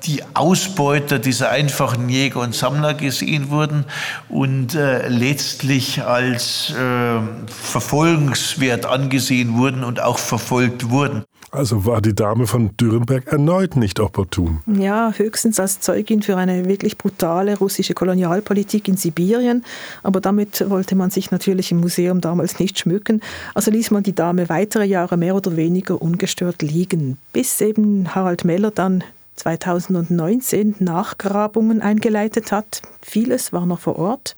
die 0.04 0.23
Ausbeuter 0.35 1.18
dieser 1.18 1.50
einfachen 1.50 2.09
Jäger 2.09 2.40
und 2.40 2.54
Sammler 2.54 2.95
gesehen 2.95 3.50
wurden 3.50 3.85
und 4.28 4.75
äh, 4.75 5.09
letztlich 5.09 6.02
als 6.02 6.71
äh, 6.71 7.21
verfolgenswert 7.47 8.87
angesehen 8.87 9.57
wurden 9.57 9.85
und 9.85 10.00
auch 10.00 10.18
verfolgt 10.18 10.90
wurden. 10.90 11.25
Also 11.50 11.87
war 11.87 12.02
die 12.02 12.14
Dame 12.14 12.47
von 12.47 12.76
Dürrenberg 12.76 13.26
erneut 13.26 13.75
nicht 13.76 14.00
opportun. 14.00 14.61
Ja, 14.66 15.12
höchstens 15.16 15.59
als 15.59 15.80
Zeugin 15.80 16.21
für 16.21 16.37
eine 16.37 16.66
wirklich 16.66 16.99
brutale 16.99 17.57
russische 17.57 17.95
Kolonialpolitik 17.95 18.87
in 18.87 18.99
Sibirien. 18.99 19.64
Aber 20.02 20.21
damit 20.21 20.68
wollte 20.68 20.95
man 20.95 21.11
sich 21.11 21.30
natürlich 21.30 21.73
im 21.73 21.80
Museum 21.80 22.21
damals 22.21 22.59
nicht 22.59 22.78
schmücken. 22.78 23.23
Also 23.54 23.71
ließ 23.71 23.90
man 23.92 24.02
die 24.02 24.14
Dame 24.14 24.50
weitere 24.50 24.85
Jahre 24.85 25.16
mehr 25.16 25.35
oder 25.35 25.57
weniger 25.57 26.00
ungestört 26.02 26.61
liegen, 26.61 27.16
bis 27.33 27.61
eben 27.62 28.14
Harald 28.14 28.45
Meller 28.45 28.71
dann 28.71 29.02
2019 29.38 30.76
Nachgrabungen 30.80 31.80
eingeleitet 31.80 32.52
hat. 32.52 32.83
Vieles 33.02 33.52
war 33.52 33.66
noch 33.66 33.80
vor 33.80 33.99
Ort. 33.99 34.37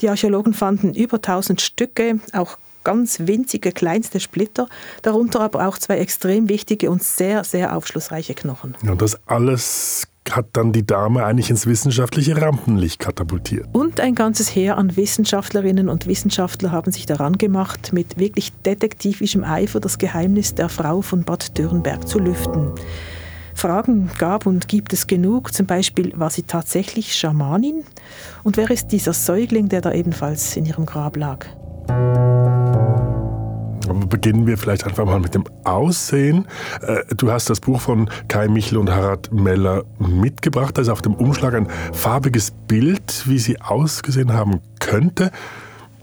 Die 0.00 0.08
Archäologen 0.08 0.54
fanden 0.54 0.94
über 0.94 1.16
1000 1.16 1.60
Stücke, 1.60 2.20
auch 2.32 2.58
ganz 2.84 3.20
winzige 3.20 3.72
kleinste 3.72 4.20
Splitter, 4.20 4.68
darunter 5.02 5.40
aber 5.40 5.66
auch 5.66 5.78
zwei 5.78 5.98
extrem 5.98 6.48
wichtige 6.48 6.90
und 6.90 7.02
sehr, 7.02 7.44
sehr 7.44 7.76
aufschlussreiche 7.76 8.34
Knochen. 8.34 8.76
Ja, 8.82 8.94
das 8.94 9.18
alles 9.26 10.06
hat 10.30 10.46
dann 10.52 10.72
die 10.72 10.86
Dame 10.86 11.24
eigentlich 11.24 11.50
ins 11.50 11.66
wissenschaftliche 11.66 12.40
Rampenlicht 12.40 13.00
katapultiert. 13.00 13.66
Und 13.72 14.00
ein 14.00 14.14
ganzes 14.14 14.54
Heer 14.54 14.76
an 14.76 14.96
Wissenschaftlerinnen 14.96 15.88
und 15.88 16.06
Wissenschaftler 16.06 16.70
haben 16.70 16.92
sich 16.92 17.06
daran 17.06 17.38
gemacht, 17.38 17.92
mit 17.92 18.18
wirklich 18.18 18.52
detektivischem 18.64 19.44
Eifer 19.44 19.80
das 19.80 19.98
Geheimnis 19.98 20.54
der 20.54 20.68
Frau 20.68 21.02
von 21.02 21.24
Bad 21.24 21.56
Dürrenberg 21.58 22.06
zu 22.06 22.18
lüften. 22.18 22.70
Fragen 23.54 24.10
gab 24.18 24.46
und 24.46 24.68
gibt 24.68 24.92
es 24.92 25.06
genug, 25.06 25.52
zum 25.52 25.66
Beispiel, 25.66 26.12
war 26.16 26.30
sie 26.30 26.42
tatsächlich 26.42 27.14
Schamanin? 27.14 27.84
Und 28.42 28.56
wer 28.56 28.70
ist 28.70 28.88
dieser 28.88 29.12
Säugling, 29.12 29.68
der 29.68 29.80
da 29.80 29.92
ebenfalls 29.92 30.56
in 30.56 30.64
ihrem 30.64 30.86
Grab 30.86 31.16
lag? 31.16 31.46
Beginnen 34.08 34.46
wir 34.46 34.56
vielleicht 34.58 34.84
einfach 34.84 35.04
mal 35.04 35.20
mit 35.20 35.34
dem 35.34 35.44
Aussehen. 35.64 36.46
Äh, 36.82 37.14
du 37.14 37.30
hast 37.30 37.50
das 37.50 37.60
Buch 37.60 37.80
von 37.80 38.08
Kai 38.28 38.48
Michel 38.48 38.78
und 38.78 38.90
Harald 38.90 39.32
Meller 39.32 39.84
mitgebracht. 39.98 40.76
Da 40.76 40.82
ist 40.82 40.88
auf 40.88 41.02
dem 41.02 41.14
Umschlag 41.14 41.54
ein 41.54 41.68
farbiges 41.92 42.50
Bild, 42.50 43.24
wie 43.26 43.38
sie 43.38 43.60
ausgesehen 43.60 44.32
haben 44.32 44.60
könnte. 44.78 45.30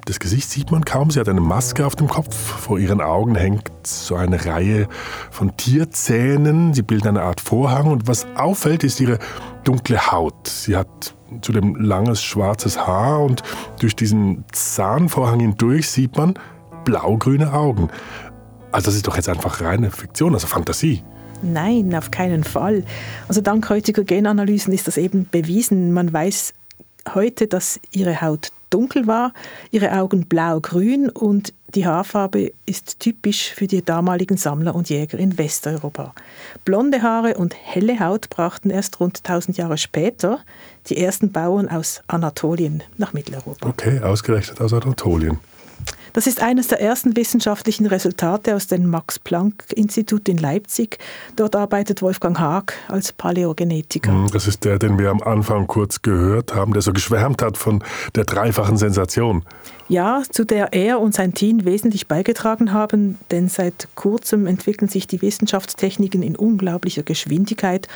Das 0.07 0.19
Gesicht 0.19 0.49
sieht 0.49 0.71
man 0.71 0.85
kaum. 0.85 1.11
Sie 1.11 1.19
hat 1.19 1.27
eine 1.27 1.41
Maske 1.41 1.85
auf 1.85 1.97
dem 1.97 2.07
Kopf. 2.07 2.33
Vor 2.33 2.79
ihren 2.79 3.01
Augen 3.01 3.35
hängt 3.35 3.69
so 3.85 4.15
eine 4.15 4.45
Reihe 4.45 4.87
von 5.31 5.57
Tierzähnen. 5.57 6.73
Sie 6.73 6.81
bilden 6.81 7.09
eine 7.09 7.23
Art 7.23 7.41
Vorhang. 7.41 7.87
Und 7.87 8.07
was 8.07 8.25
auffällt, 8.35 8.85
ist 8.85 9.01
ihre 9.01 9.19
dunkle 9.65 10.09
Haut. 10.09 10.47
Sie 10.47 10.77
hat 10.77 11.13
zudem 11.41 11.75
langes 11.75 12.23
schwarzes 12.23 12.87
Haar 12.87 13.21
und 13.21 13.43
durch 13.81 13.97
diesen 13.97 14.45
Zahnvorhang 14.53 15.41
hindurch 15.41 15.89
sieht 15.89 16.15
man 16.15 16.35
blaugrüne 16.85 17.51
Augen. 17.51 17.89
Also 18.71 18.85
das 18.85 18.95
ist 18.95 19.07
doch 19.07 19.17
jetzt 19.17 19.27
einfach 19.27 19.59
reine 19.59 19.91
Fiktion, 19.91 20.33
also 20.33 20.47
Fantasie. 20.47 21.03
Nein, 21.41 21.93
auf 21.93 22.11
keinen 22.11 22.45
Fall. 22.45 22.85
Also 23.27 23.41
dank 23.41 23.69
heutiger 23.69 24.05
Genanalysen 24.05 24.73
ist 24.73 24.87
das 24.87 24.95
eben 24.95 25.27
bewiesen. 25.29 25.91
Man 25.91 26.13
weiß 26.13 26.53
heute, 27.13 27.47
dass 27.47 27.81
ihre 27.91 28.21
Haut 28.21 28.53
dunkel 28.69 29.07
war, 29.07 29.33
ihre 29.71 29.93
Augen 29.93 30.27
blau-grün 30.27 31.09
und 31.09 31.53
die 31.75 31.85
Haarfarbe 31.85 32.53
ist 32.65 32.99
typisch 32.99 33.51
für 33.53 33.67
die 33.67 33.83
damaligen 33.83 34.37
Sammler 34.37 34.73
und 34.73 34.89
Jäger 34.89 35.17
in 35.17 35.37
Westeuropa. 35.37 36.13
Blonde 36.63 37.01
Haare 37.01 37.35
und 37.35 37.55
helle 37.61 37.99
Haut 37.99 38.29
brachten 38.29 38.69
erst 38.69 38.99
rund 38.99 39.17
1000 39.23 39.57
Jahre 39.57 39.77
später 39.77 40.39
die 40.87 40.97
ersten 40.97 41.31
Bauern 41.31 41.67
aus 41.67 42.01
Anatolien 42.07 42.83
nach 42.97 43.13
Mitteleuropa. 43.13 43.67
Okay, 43.67 43.99
ausgerechnet 43.99 44.61
aus 44.61 44.73
Anatolien. 44.73 45.39
Das 46.13 46.27
ist 46.27 46.41
eines 46.41 46.67
der 46.67 46.81
ersten 46.81 47.15
wissenschaftlichen 47.15 47.85
Resultate 47.85 48.55
aus 48.55 48.67
dem 48.67 48.89
Max-Planck-Institut 48.89 50.27
in 50.29 50.37
Leipzig. 50.37 50.97
Dort 51.35 51.55
arbeitet 51.55 52.01
Wolfgang 52.01 52.39
Haag 52.39 52.73
als 52.87 53.11
Paläogenetiker. 53.13 54.11
Hm, 54.11 54.27
das 54.31 54.47
ist 54.47 54.65
der, 54.65 54.79
den 54.79 54.97
wir 54.97 55.09
am 55.09 55.21
Anfang 55.21 55.67
kurz 55.67 56.01
gehört 56.01 56.55
haben, 56.55 56.73
der 56.73 56.81
so 56.81 56.93
geschwärmt 56.93 57.41
hat 57.41 57.57
von 57.57 57.83
der 58.15 58.25
dreifachen 58.25 58.77
Sensation. 58.77 59.43
Ja, 59.89 60.21
zu 60.29 60.43
der 60.43 60.73
er 60.73 60.99
und 60.99 61.13
sein 61.13 61.33
Team 61.33 61.63
wesentlich 61.63 62.07
beigetragen 62.07 62.73
haben, 62.73 63.17
denn 63.31 63.47
seit 63.47 63.87
kurzem 63.95 64.45
entwickeln 64.45 64.89
sich 64.89 65.07
die 65.07 65.21
Wissenschaftstechniken 65.21 66.23
in 66.23 66.35
unglaublicher 66.35 67.03
Geschwindigkeit. 67.03 67.87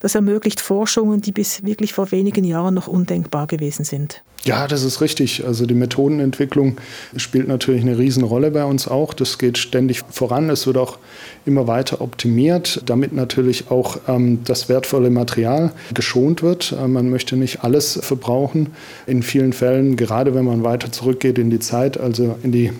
Das 0.00 0.16
ermöglicht 0.16 0.60
Forschungen, 0.60 1.20
die 1.20 1.32
bis 1.32 1.64
wirklich 1.64 1.92
vor 1.92 2.10
wenigen 2.10 2.44
Jahren 2.44 2.74
noch 2.74 2.88
undenkbar 2.88 3.46
gewesen 3.46 3.84
sind. 3.84 4.22
Ja, 4.46 4.68
das 4.68 4.84
ist 4.84 5.00
richtig. 5.00 5.44
Also 5.44 5.66
die 5.66 5.74
Methodenentwicklung 5.74 6.76
spielt 7.16 7.48
natürlich 7.48 7.82
eine 7.82 7.98
Riesenrolle 7.98 8.52
bei 8.52 8.64
uns 8.64 8.86
auch. 8.86 9.12
Das 9.12 9.38
geht 9.38 9.58
ständig 9.58 10.02
voran. 10.08 10.50
Es 10.50 10.68
wird 10.68 10.76
auch 10.76 10.98
immer 11.44 11.66
weiter 11.66 12.00
optimiert, 12.00 12.80
damit 12.86 13.12
natürlich 13.12 13.72
auch 13.72 13.98
ähm, 14.06 14.44
das 14.44 14.68
wertvolle 14.68 15.10
Material 15.10 15.72
geschont 15.94 16.44
wird. 16.44 16.72
Äh, 16.80 16.86
man 16.86 17.10
möchte 17.10 17.36
nicht 17.36 17.64
alles 17.64 17.98
verbrauchen. 18.00 18.68
In 19.08 19.24
vielen 19.24 19.52
Fällen, 19.52 19.96
gerade 19.96 20.32
wenn 20.36 20.44
man 20.44 20.62
weiter 20.62 20.92
zurückgeht 20.92 21.35
in 21.38 21.50
die 21.50 21.60
Zeit, 21.60 21.98
also 21.98 22.36
in 22.42 22.52
die 22.52 22.72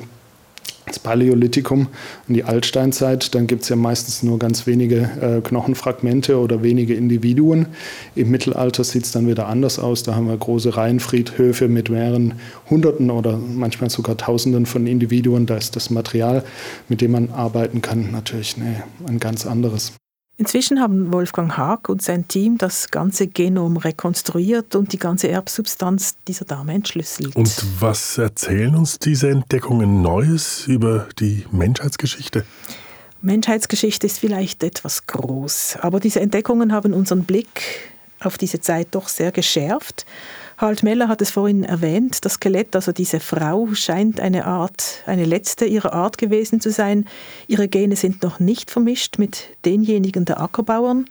das 0.87 1.01
Paläolithikum 1.01 1.89
und 2.29 2.35
die 2.35 2.45
Altsteinzeit, 2.45 3.35
dann 3.35 3.49
gibt 3.49 3.63
es 3.63 3.69
ja 3.69 3.77
meistens 3.77 4.23
nur 4.23 4.39
ganz 4.39 4.67
wenige 4.67 5.11
äh, 5.21 5.41
Knochenfragmente 5.41 6.39
oder 6.39 6.63
wenige 6.63 6.95
Individuen. 6.95 7.67
Im 8.15 8.31
Mittelalter 8.31 8.85
sieht 8.85 9.05
es 9.05 9.11
dann 9.11 9.27
wieder 9.27 9.49
anders 9.49 9.81
aus. 9.81 10.05
Da 10.05 10.15
haben 10.15 10.29
wir 10.29 10.37
große 10.37 10.77
Reihenfriedhöfe 10.77 11.69
mit 11.69 11.91
mehreren 11.91 12.35
Hunderten 12.71 13.11
oder 13.11 13.37
manchmal 13.37 13.91
sogar 13.91 14.17
Tausenden 14.17 14.65
von 14.65 14.87
Individuen. 14.87 15.47
Da 15.47 15.57
ist 15.57 15.75
das 15.75 15.91
Material, 15.91 16.45
mit 16.89 17.01
dem 17.01 17.11
man 17.11 17.31
arbeiten 17.31 17.83
kann, 17.83 18.13
natürlich 18.13 18.57
nee, 18.57 18.77
ein 19.09 19.19
ganz 19.19 19.45
anderes. 19.45 19.93
Inzwischen 20.39 20.81
haben 20.81 21.15
Wolfgang 21.15 21.57
Haag 21.57 21.89
und 21.89 22.03
sein 22.03 22.29
Team 22.29 22.59
das 22.59 22.91
ganze 22.91 23.27
Genom 23.27 23.79
rekonstruiert 23.79 24.75
und 24.75 24.93
die 24.93 24.99
ganze 24.99 25.29
Erbsubstanz 25.29 26.17
dieser 26.29 26.45
Dame 26.45 26.75
entschlüsselt. 26.75 27.35
Und 27.35 27.65
was 27.81 28.19
erzählen 28.19 28.75
uns 28.77 28.99
diese 28.99 29.31
Entdeckungen 29.31 30.03
Neues 30.03 30.67
über 30.67 31.09
die 31.19 31.47
Menschheitsgeschichte? 31.53 32.45
Menschheitsgeschichte 33.23 34.07
ist 34.07 34.19
vielleicht 34.19 34.63
etwas 34.63 35.07
groß, 35.07 35.79
aber 35.81 36.01
diese 36.01 36.21
Entdeckungen 36.21 36.71
haben 36.71 36.93
unseren 36.93 37.25
Blick 37.25 37.91
auf 38.21 38.37
diese 38.37 38.61
Zeit 38.61 38.89
doch 38.91 39.09
sehr 39.09 39.33
geschärft 39.33 40.05
Harald 40.59 40.83
Meller 40.83 41.09
hat 41.09 41.21
es 41.21 41.31
vorhin 41.31 41.65
erwähnt, 41.65 42.25
das 42.25 42.35
Skelett, 42.35 42.75
also 42.75 42.91
diese 42.91 43.21
Frau, 43.21 43.69
scheint 43.75 44.21
eine 44.21 44.47
Art, 44.47 45.03
eine 45.05 45.27
letzte 45.27 45.67
ihrer 45.67 45.93
Art 45.93 46.17
gewesen 46.17 46.63
zu 46.63 46.71
sein. 46.71 47.05
Ihre 47.47 47.69
Gene 47.69 47.95
sind 47.95 48.23
noch 48.23 48.41
nicht 48.41 48.71
vermischt 48.71 49.19
mit 49.19 49.49
denjenigen 49.67 50.25
der 50.25 50.41
Ackerbauern. 50.41 51.05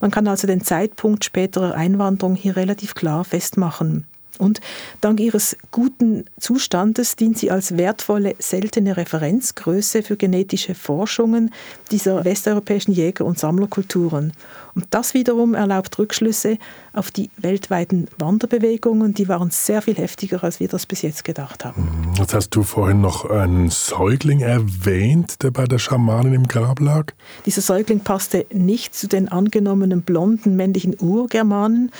Man 0.00 0.10
kann 0.10 0.28
also 0.28 0.46
den 0.46 0.60
Zeitpunkt 0.60 1.24
späterer 1.24 1.74
Einwanderung 1.74 2.34
hier 2.34 2.56
relativ 2.56 2.94
klar 2.94 3.24
festmachen. 3.24 4.04
Und 4.40 4.60
dank 5.02 5.20
ihres 5.20 5.56
guten 5.70 6.24
Zustandes 6.38 7.14
dient 7.14 7.36
sie 7.36 7.50
als 7.50 7.76
wertvolle, 7.76 8.34
seltene 8.38 8.96
Referenzgröße 8.96 10.02
für 10.02 10.16
genetische 10.16 10.74
Forschungen 10.74 11.52
dieser 11.90 12.24
westeuropäischen 12.24 12.94
Jäger- 12.94 13.26
und 13.26 13.38
Sammlerkulturen. 13.38 14.32
Und 14.74 14.86
das 14.90 15.14
wiederum 15.14 15.54
erlaubt 15.54 15.98
Rückschlüsse 15.98 16.58
auf 16.92 17.10
die 17.10 17.30
weltweiten 17.36 18.08
Wanderbewegungen. 18.18 19.14
Die 19.14 19.28
waren 19.28 19.50
sehr 19.50 19.82
viel 19.82 19.96
heftiger, 19.96 20.42
als 20.42 20.60
wir 20.60 20.68
das 20.68 20.86
bis 20.86 21.02
jetzt 21.02 21.24
gedacht 21.24 21.64
haben. 21.64 22.12
Jetzt 22.16 22.34
hast 22.34 22.50
du 22.50 22.62
vorhin 22.62 23.00
noch 23.00 23.28
einen 23.28 23.70
Säugling 23.70 24.40
erwähnt, 24.40 25.42
der 25.42 25.50
bei 25.50 25.64
der 25.64 25.78
Schamanin 25.78 26.34
im 26.34 26.48
Grab 26.48 26.80
lag. 26.80 27.12
Dieser 27.46 27.62
Säugling 27.62 28.00
passte 28.00 28.46
nicht 28.52 28.94
zu 28.94 29.06
den 29.06 29.28
angenommenen 29.28 30.02
blonden 30.02 30.56
männlichen 30.56 30.96
Urgermanen 31.00 31.90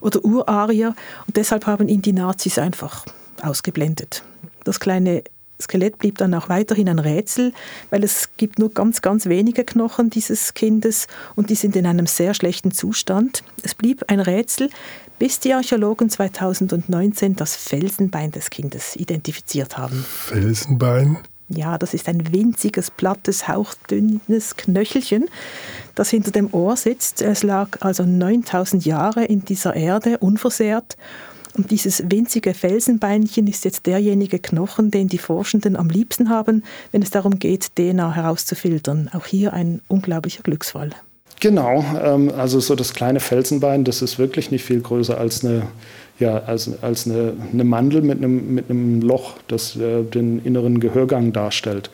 oder 0.00 0.24
Urarier 0.24 0.94
und 1.26 1.36
deshalb 1.36 1.66
haben 1.66 1.88
ihn 1.88 2.02
die 2.02 2.12
Nazis 2.12 2.58
einfach 2.58 3.04
ausgeblendet. 3.42 4.22
Das 4.64 4.80
kleine 4.80 5.22
Skelett 5.60 5.98
blieb 5.98 6.18
dann 6.18 6.34
auch 6.34 6.48
weiterhin 6.48 6.88
ein 6.88 6.98
Rätsel, 6.98 7.52
weil 7.90 8.04
es 8.04 8.30
gibt 8.36 8.58
nur 8.58 8.72
ganz, 8.72 9.02
ganz 9.02 9.26
wenige 9.26 9.64
Knochen 9.64 10.10
dieses 10.10 10.54
Kindes 10.54 11.08
und 11.34 11.50
die 11.50 11.56
sind 11.56 11.74
in 11.74 11.86
einem 11.86 12.06
sehr 12.06 12.34
schlechten 12.34 12.70
Zustand. 12.70 13.42
Es 13.62 13.74
blieb 13.74 14.04
ein 14.08 14.20
Rätsel, 14.20 14.70
bis 15.18 15.40
die 15.40 15.52
Archäologen 15.52 16.10
2019 16.10 17.34
das 17.34 17.56
Felsenbein 17.56 18.30
des 18.30 18.50
Kindes 18.50 18.94
identifiziert 18.94 19.76
haben. 19.76 20.04
Felsenbein? 20.08 21.18
Ja, 21.48 21.78
das 21.78 21.94
ist 21.94 22.08
ein 22.08 22.32
winziges, 22.32 22.90
plattes, 22.90 23.48
hauchdünnes 23.48 24.56
Knöchelchen, 24.56 25.30
das 25.94 26.10
hinter 26.10 26.30
dem 26.30 26.52
Ohr 26.52 26.76
sitzt. 26.76 27.22
Es 27.22 27.42
lag 27.42 27.78
also 27.80 28.04
9000 28.04 28.84
Jahre 28.84 29.24
in 29.24 29.44
dieser 29.44 29.74
Erde 29.74 30.18
unversehrt 30.18 30.96
und 31.58 31.72
dieses 31.72 32.04
winzige 32.08 32.54
Felsenbeinchen 32.54 33.48
ist 33.48 33.64
jetzt 33.64 33.86
derjenige 33.86 34.38
Knochen, 34.38 34.92
den 34.92 35.08
die 35.08 35.18
Forschenden 35.18 35.76
am 35.76 35.88
liebsten 35.88 36.30
haben, 36.30 36.62
wenn 36.92 37.02
es 37.02 37.10
darum 37.10 37.38
geht, 37.40 37.74
DNA 37.74 38.14
herauszufiltern. 38.14 39.10
Auch 39.12 39.26
hier 39.26 39.52
ein 39.52 39.82
unglaublicher 39.88 40.42
Glücksfall. 40.44 40.90
Genau, 41.40 41.84
ähm, 42.02 42.32
also 42.36 42.60
so 42.60 42.74
das 42.74 42.94
kleine 42.94 43.20
Felsenbein, 43.20 43.84
das 43.84 44.02
ist 44.02 44.18
wirklich 44.18 44.50
nicht 44.50 44.64
viel 44.64 44.80
größer 44.80 45.18
als 45.18 45.44
eine, 45.44 45.62
ja, 46.18 46.38
als, 46.38 46.70
als 46.82 47.06
eine, 47.06 47.34
eine 47.52 47.64
Mandel 47.64 48.02
mit 48.02 48.18
einem, 48.18 48.54
mit 48.54 48.70
einem 48.70 49.00
Loch, 49.02 49.34
das 49.48 49.76
äh, 49.76 50.02
den 50.02 50.44
inneren 50.44 50.80
Gehörgang 50.80 51.32
darstellt. 51.32 51.90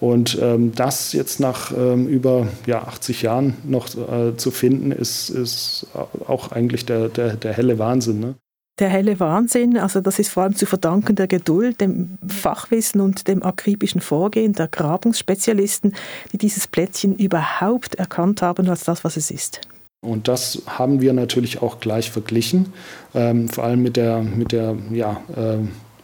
Und 0.00 0.38
ähm, 0.42 0.72
das 0.74 1.12
jetzt 1.12 1.40
nach 1.40 1.72
ähm, 1.76 2.08
über 2.08 2.48
ja, 2.66 2.82
80 2.82 3.22
Jahren 3.22 3.56
noch 3.64 3.88
äh, 3.96 4.36
zu 4.36 4.50
finden, 4.50 4.92
ist, 4.92 5.30
ist 5.30 5.86
auch 6.26 6.52
eigentlich 6.52 6.84
der, 6.84 7.08
der, 7.08 7.36
der 7.36 7.52
helle 7.52 7.78
Wahnsinn. 7.78 8.20
Ne? 8.20 8.34
Der 8.80 8.88
helle 8.88 9.20
Wahnsinn, 9.20 9.78
also 9.78 10.00
das 10.00 10.18
ist 10.18 10.30
vor 10.30 10.42
allem 10.42 10.56
zu 10.56 10.66
verdanken 10.66 11.14
der 11.14 11.28
Geduld, 11.28 11.80
dem 11.80 12.18
Fachwissen 12.26 13.00
und 13.00 13.28
dem 13.28 13.44
akribischen 13.44 14.00
Vorgehen 14.00 14.52
der 14.52 14.66
Grabungsspezialisten, 14.66 15.94
die 16.32 16.38
dieses 16.38 16.66
Plätzchen 16.66 17.14
überhaupt 17.14 17.94
erkannt 17.94 18.42
haben 18.42 18.68
als 18.68 18.82
das, 18.82 19.04
was 19.04 19.16
es 19.16 19.30
ist. 19.30 19.60
Und 20.04 20.26
das 20.26 20.62
haben 20.66 21.00
wir 21.00 21.12
natürlich 21.12 21.62
auch 21.62 21.78
gleich 21.78 22.10
verglichen, 22.10 22.72
ähm, 23.14 23.48
vor 23.48 23.62
allem 23.62 23.80
mit 23.80 23.96
der, 23.96 24.22
mit 24.22 24.50
der 24.50 24.76
ja, 24.90 25.22
äh, 25.36 25.58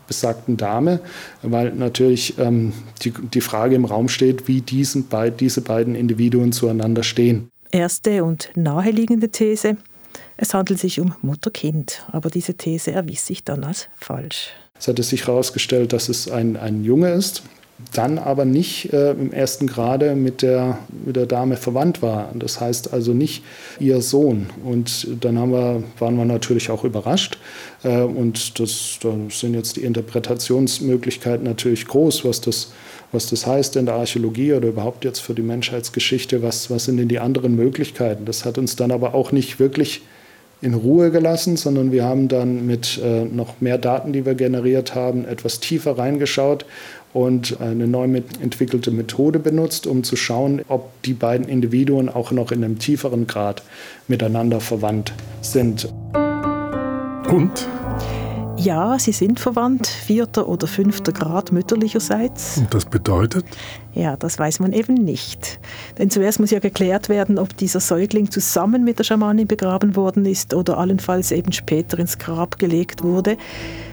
besagten 0.06 0.56
Dame, 0.56 1.00
weil 1.42 1.72
natürlich 1.72 2.38
ähm, 2.38 2.72
die, 3.02 3.12
die 3.12 3.40
Frage 3.40 3.74
im 3.74 3.84
Raum 3.84 4.08
steht, 4.08 4.46
wie 4.46 4.60
diesen, 4.60 5.06
diese 5.38 5.60
beiden 5.60 5.96
Individuen 5.96 6.52
zueinander 6.52 7.02
stehen. 7.02 7.48
Erste 7.72 8.24
und 8.24 8.50
naheliegende 8.54 9.28
These, 9.28 9.76
es 10.40 10.54
handelt 10.54 10.80
sich 10.80 10.98
um 11.00 11.14
Mutter-Kind, 11.20 12.06
aber 12.12 12.30
diese 12.30 12.54
These 12.54 12.92
erwies 12.92 13.26
sich 13.26 13.44
dann 13.44 13.62
als 13.62 13.88
falsch. 13.94 14.48
Es 14.78 14.88
hatte 14.88 15.02
sich 15.02 15.26
herausgestellt, 15.26 15.92
dass 15.92 16.08
es 16.08 16.30
ein, 16.30 16.56
ein 16.56 16.82
Junge 16.82 17.10
ist, 17.12 17.42
dann 17.92 18.18
aber 18.18 18.46
nicht 18.46 18.90
äh, 18.94 19.10
im 19.10 19.32
ersten 19.32 19.66
Grade 19.66 20.14
mit 20.14 20.40
der, 20.40 20.78
mit 21.04 21.16
der 21.16 21.26
Dame 21.26 21.56
verwandt 21.56 22.00
war. 22.00 22.32
Das 22.34 22.58
heißt 22.58 22.94
also 22.94 23.12
nicht 23.12 23.42
ihr 23.78 24.00
Sohn. 24.00 24.46
Und 24.64 25.08
dann 25.20 25.38
haben 25.38 25.52
wir, 25.52 25.82
waren 25.98 26.16
wir 26.16 26.24
natürlich 26.24 26.70
auch 26.70 26.84
überrascht. 26.84 27.36
Äh, 27.82 28.00
und 28.00 28.58
das, 28.58 28.98
da 29.02 29.14
sind 29.28 29.52
jetzt 29.52 29.76
die 29.76 29.82
Interpretationsmöglichkeiten 29.82 31.44
natürlich 31.44 31.86
groß, 31.86 32.24
was 32.24 32.40
das, 32.40 32.72
was 33.12 33.26
das 33.26 33.46
heißt 33.46 33.76
in 33.76 33.84
der 33.84 33.96
Archäologie 33.96 34.54
oder 34.54 34.68
überhaupt 34.68 35.04
jetzt 35.04 35.20
für 35.20 35.34
die 35.34 35.42
Menschheitsgeschichte. 35.42 36.42
Was, 36.42 36.70
was 36.70 36.86
sind 36.86 36.96
denn 36.96 37.08
die 37.08 37.18
anderen 37.18 37.56
Möglichkeiten? 37.56 38.24
Das 38.24 38.46
hat 38.46 38.56
uns 38.56 38.76
dann 38.76 38.90
aber 38.90 39.14
auch 39.14 39.32
nicht 39.32 39.58
wirklich 39.58 40.00
in 40.62 40.74
Ruhe 40.74 41.10
gelassen, 41.10 41.56
sondern 41.56 41.92
wir 41.92 42.04
haben 42.04 42.28
dann 42.28 42.66
mit 42.66 43.00
äh, 43.02 43.24
noch 43.24 43.60
mehr 43.60 43.78
Daten, 43.78 44.12
die 44.12 44.26
wir 44.26 44.34
generiert 44.34 44.94
haben, 44.94 45.24
etwas 45.24 45.60
tiefer 45.60 45.96
reingeschaut 45.98 46.66
und 47.12 47.60
eine 47.60 47.86
neu 47.86 48.04
entwickelte 48.40 48.90
Methode 48.90 49.38
benutzt, 49.38 49.86
um 49.86 50.04
zu 50.04 50.16
schauen, 50.16 50.62
ob 50.68 50.90
die 51.02 51.14
beiden 51.14 51.48
Individuen 51.48 52.08
auch 52.08 52.30
noch 52.30 52.52
in 52.52 52.62
einem 52.62 52.78
tieferen 52.78 53.26
Grad 53.26 53.62
miteinander 54.06 54.60
verwandt 54.60 55.12
sind. 55.40 55.88
Und 57.30 57.66
ja, 58.60 58.98
sie 58.98 59.12
sind 59.12 59.40
verwandt, 59.40 59.86
vierter 59.86 60.48
oder 60.48 60.66
fünfter 60.66 61.12
Grad 61.12 61.50
mütterlicherseits. 61.50 62.58
Und 62.58 62.74
das 62.74 62.84
bedeutet? 62.84 63.44
Ja, 63.94 64.16
das 64.16 64.38
weiß 64.38 64.60
man 64.60 64.72
eben 64.72 64.94
nicht. 64.94 65.58
Denn 65.98 66.10
zuerst 66.10 66.40
muss 66.40 66.50
ja 66.50 66.58
geklärt 66.58 67.08
werden, 67.08 67.38
ob 67.38 67.56
dieser 67.56 67.80
Säugling 67.80 68.30
zusammen 68.30 68.84
mit 68.84 68.98
der 68.98 69.04
Schamanin 69.04 69.46
begraben 69.46 69.96
worden 69.96 70.26
ist 70.26 70.54
oder 70.54 70.78
allenfalls 70.78 71.32
eben 71.32 71.52
später 71.52 71.98
ins 71.98 72.18
Grab 72.18 72.58
gelegt 72.58 73.02
wurde. 73.02 73.36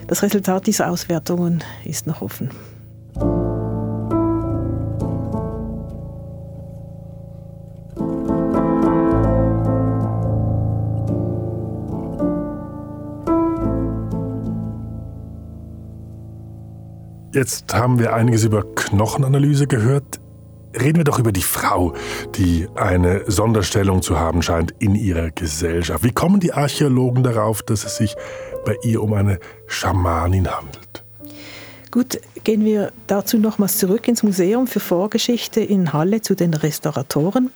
Das 0.07 0.21
Resultat 0.21 0.67
dieser 0.67 0.91
Auswertungen 0.91 1.63
ist 1.86 2.05
noch 2.05 2.21
offen. 2.21 2.50
Jetzt 17.38 17.72
haben 17.72 18.00
wir 18.00 18.15
einiges 18.15 18.44
über 18.46 18.63
Knochenanalyse 18.63 19.67
gehört. 19.67 20.20
Reden 20.74 20.98
wir 20.98 21.03
doch 21.03 21.20
über 21.20 21.32
die 21.32 21.44
Frau, 21.44 21.94
die 22.36 22.67
eine 22.74 23.29
Sonderstellung 23.29 24.01
zu 24.01 24.20
haben 24.20 24.41
scheint 24.41 24.74
in 24.79 24.96
ihrer 24.96 25.29
Gesellschaft. 25.29 26.03
Wie 26.03 26.12
kommen 26.12 26.39
die 26.39 26.51
Archäologen 26.53 27.22
darauf, 27.22 27.62
dass 27.62 27.86
es 27.86 27.98
sich 27.98 28.15
bei 28.65 28.75
ihr 28.82 29.03
um 29.03 29.13
eine 29.13 29.38
Schamanin 29.67 30.48
handelt? 30.48 31.03
Gut, 31.91 32.20
gehen 32.44 32.65
wir 32.65 32.91
dazu 33.06 33.38
nochmals 33.38 33.77
zurück 33.77 34.08
ins 34.08 34.24
Museum 34.24 34.65
für 34.65 34.79
Vorgeschichte 34.79 35.62
in 35.62 35.94
Halle 35.94 36.22
zu 36.22 36.34
den 36.34 36.56
Restauratoren. 36.56 37.51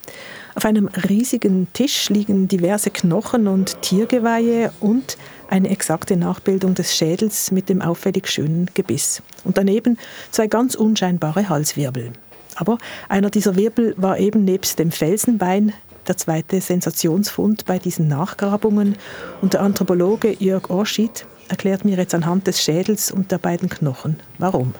Auf 0.56 0.66
einem 0.66 0.88
riesigen 1.10 1.68
Tisch 1.74 2.10
liegen 2.10 2.48
diverse 2.48 2.90
Knochen 2.90 3.48
und 3.48 3.82
Tiergeweihe 3.82 4.72
und 4.80 5.18
eine 5.50 5.70
exakte 5.70 6.18
Nachbildung 6.18 6.76
des 6.76 6.96
Schädels 6.96 7.52
mit 7.52 7.70
dem 7.70 7.82
auffällig 7.82 8.28
schönen 8.28 8.70
Gebiss. 8.74 9.22
Und 9.44 9.58
daneben 9.58 9.98
zwei 10.32 10.48
ganz 10.48 10.76
unscheinbare 10.76 11.50
Halswirbel. 11.50 12.12
Aber 12.56 12.78
einer 13.08 13.30
dieser 13.30 13.56
Wirbel 13.56 13.94
war 13.98 14.20
eben 14.20 14.44
nebst 14.44 14.80
dem 14.80 14.92
Felsenbein 14.92 15.74
der 16.08 16.18
zweite 16.18 16.60
Sensationsfund 16.60 17.66
bei 17.66 17.80
diesen 17.80 18.08
Nachgrabungen. 18.08 18.96
Und 19.42 19.54
der 19.54 19.62
Anthropologe 19.62 20.36
Jörg 20.40 20.70
Orschied 20.70 21.26
erklärt 21.48 21.86
mir 21.86 21.98
jetzt 21.98 22.14
anhand 22.14 22.48
des 22.48 22.62
Schädels 22.62 23.12
und 23.12 23.32
der 23.32 23.38
beiden 23.38 23.70
Knochen, 23.70 24.18
warum. 24.38 24.74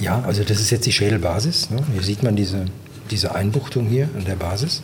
Ja, 0.00 0.22
also 0.26 0.44
das 0.44 0.60
ist 0.60 0.70
jetzt 0.70 0.86
die 0.86 0.92
Schädelbasis. 0.92 1.70
Ne? 1.70 1.82
Hier 1.92 2.02
sieht 2.02 2.22
man 2.22 2.36
diese, 2.36 2.66
diese 3.10 3.34
Einbuchtung 3.34 3.86
hier 3.86 4.08
an 4.16 4.24
der 4.24 4.36
Basis. 4.36 4.82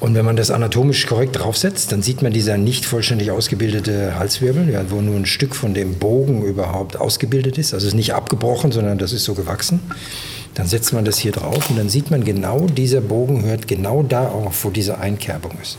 Und 0.00 0.14
wenn 0.14 0.24
man 0.24 0.36
das 0.36 0.50
anatomisch 0.50 1.06
korrekt 1.06 1.38
draufsetzt, 1.38 1.92
dann 1.92 2.02
sieht 2.02 2.22
man 2.22 2.32
dieser 2.32 2.56
nicht 2.56 2.86
vollständig 2.86 3.30
ausgebildete 3.30 4.18
Halswirbel, 4.18 4.70
ja, 4.70 4.90
wo 4.90 5.02
nur 5.02 5.14
ein 5.14 5.26
Stück 5.26 5.54
von 5.54 5.74
dem 5.74 5.96
Bogen 5.96 6.42
überhaupt 6.42 6.98
ausgebildet 6.98 7.58
ist. 7.58 7.74
Also 7.74 7.86
es 7.86 7.92
ist 7.92 7.96
nicht 7.96 8.14
abgebrochen, 8.14 8.72
sondern 8.72 8.96
das 8.96 9.12
ist 9.12 9.24
so 9.24 9.34
gewachsen. 9.34 9.80
Dann 10.54 10.66
setzt 10.66 10.94
man 10.94 11.04
das 11.04 11.18
hier 11.18 11.32
drauf 11.32 11.68
und 11.68 11.78
dann 11.78 11.90
sieht 11.90 12.10
man 12.10 12.24
genau, 12.24 12.66
dieser 12.66 13.02
Bogen 13.02 13.44
hört 13.44 13.68
genau 13.68 14.02
da 14.02 14.28
auf, 14.28 14.64
wo 14.64 14.70
diese 14.70 14.98
Einkerbung 14.98 15.52
ist. 15.60 15.76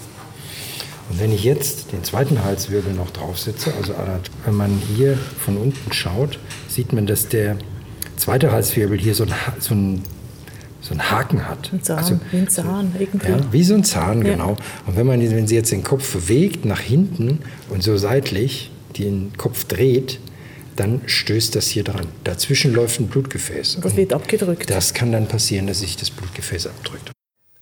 Und 1.10 1.20
wenn 1.20 1.34
ich 1.34 1.44
jetzt 1.44 1.92
den 1.92 2.04
zweiten 2.04 2.44
Halswirbel 2.44 2.94
noch 2.94 3.10
draufsetze, 3.10 3.74
also 3.82 3.94
wenn 4.46 4.54
man 4.54 4.82
hier 4.96 5.18
von 5.44 5.58
unten 5.58 5.92
schaut, 5.92 6.38
sieht 6.70 6.94
man, 6.94 7.08
dass 7.08 7.28
der 7.28 7.58
zweite 8.18 8.52
Halswirbel 8.52 9.00
hier 9.00 9.16
so 9.16 9.24
ein, 9.24 9.34
so 9.60 9.74
ein 9.74 10.04
so 10.82 10.91
einen 10.91 11.12
Haken 11.12 11.48
hat. 11.48 11.72
Ein 11.72 11.84
Zahn, 11.84 11.98
also, 11.98 12.20
wie 12.32 12.38
ein 12.38 12.50
Zahn 12.50 12.96
irgendwie. 12.98 13.32
Ja, 13.32 13.39
wie 13.52 13.63
so 13.63 13.76
ein 13.76 13.84
Zahn, 13.84 14.26
ja. 14.26 14.34
genau. 14.34 14.58
Und 14.88 14.96
wenn, 14.96 15.06
man, 15.06 15.22
wenn 15.22 15.48
sie 15.48 15.56
jetzt 15.56 15.72
den 15.72 15.84
Kopf 15.84 16.12
bewegt 16.12 16.65
nach 16.65 16.80
hinten 16.80 17.39
und 17.70 17.84
so 17.84 17.96
seitlich 17.98 18.72
den 18.98 19.32
Kopf 19.38 19.65
dreht, 19.65 20.20
dann 20.76 21.02
stößt 21.06 21.56
das 21.56 21.67
hier 21.67 21.84
dran. 21.84 22.08
Dazwischen 22.24 22.74
läuft 22.74 23.00
ein 23.00 23.08
Blutgefäß. 23.08 23.80
Das 23.82 23.96
wird 23.96 24.13
abgedrückt. 24.13 24.70
Das 24.70 24.94
kann 24.94 25.12
dann 25.12 25.28
passieren, 25.28 25.67
dass 25.67 25.80
sich 25.80 25.96
das 25.96 26.10
Blutgefäß 26.10 26.67
abdrückt. 26.67 27.12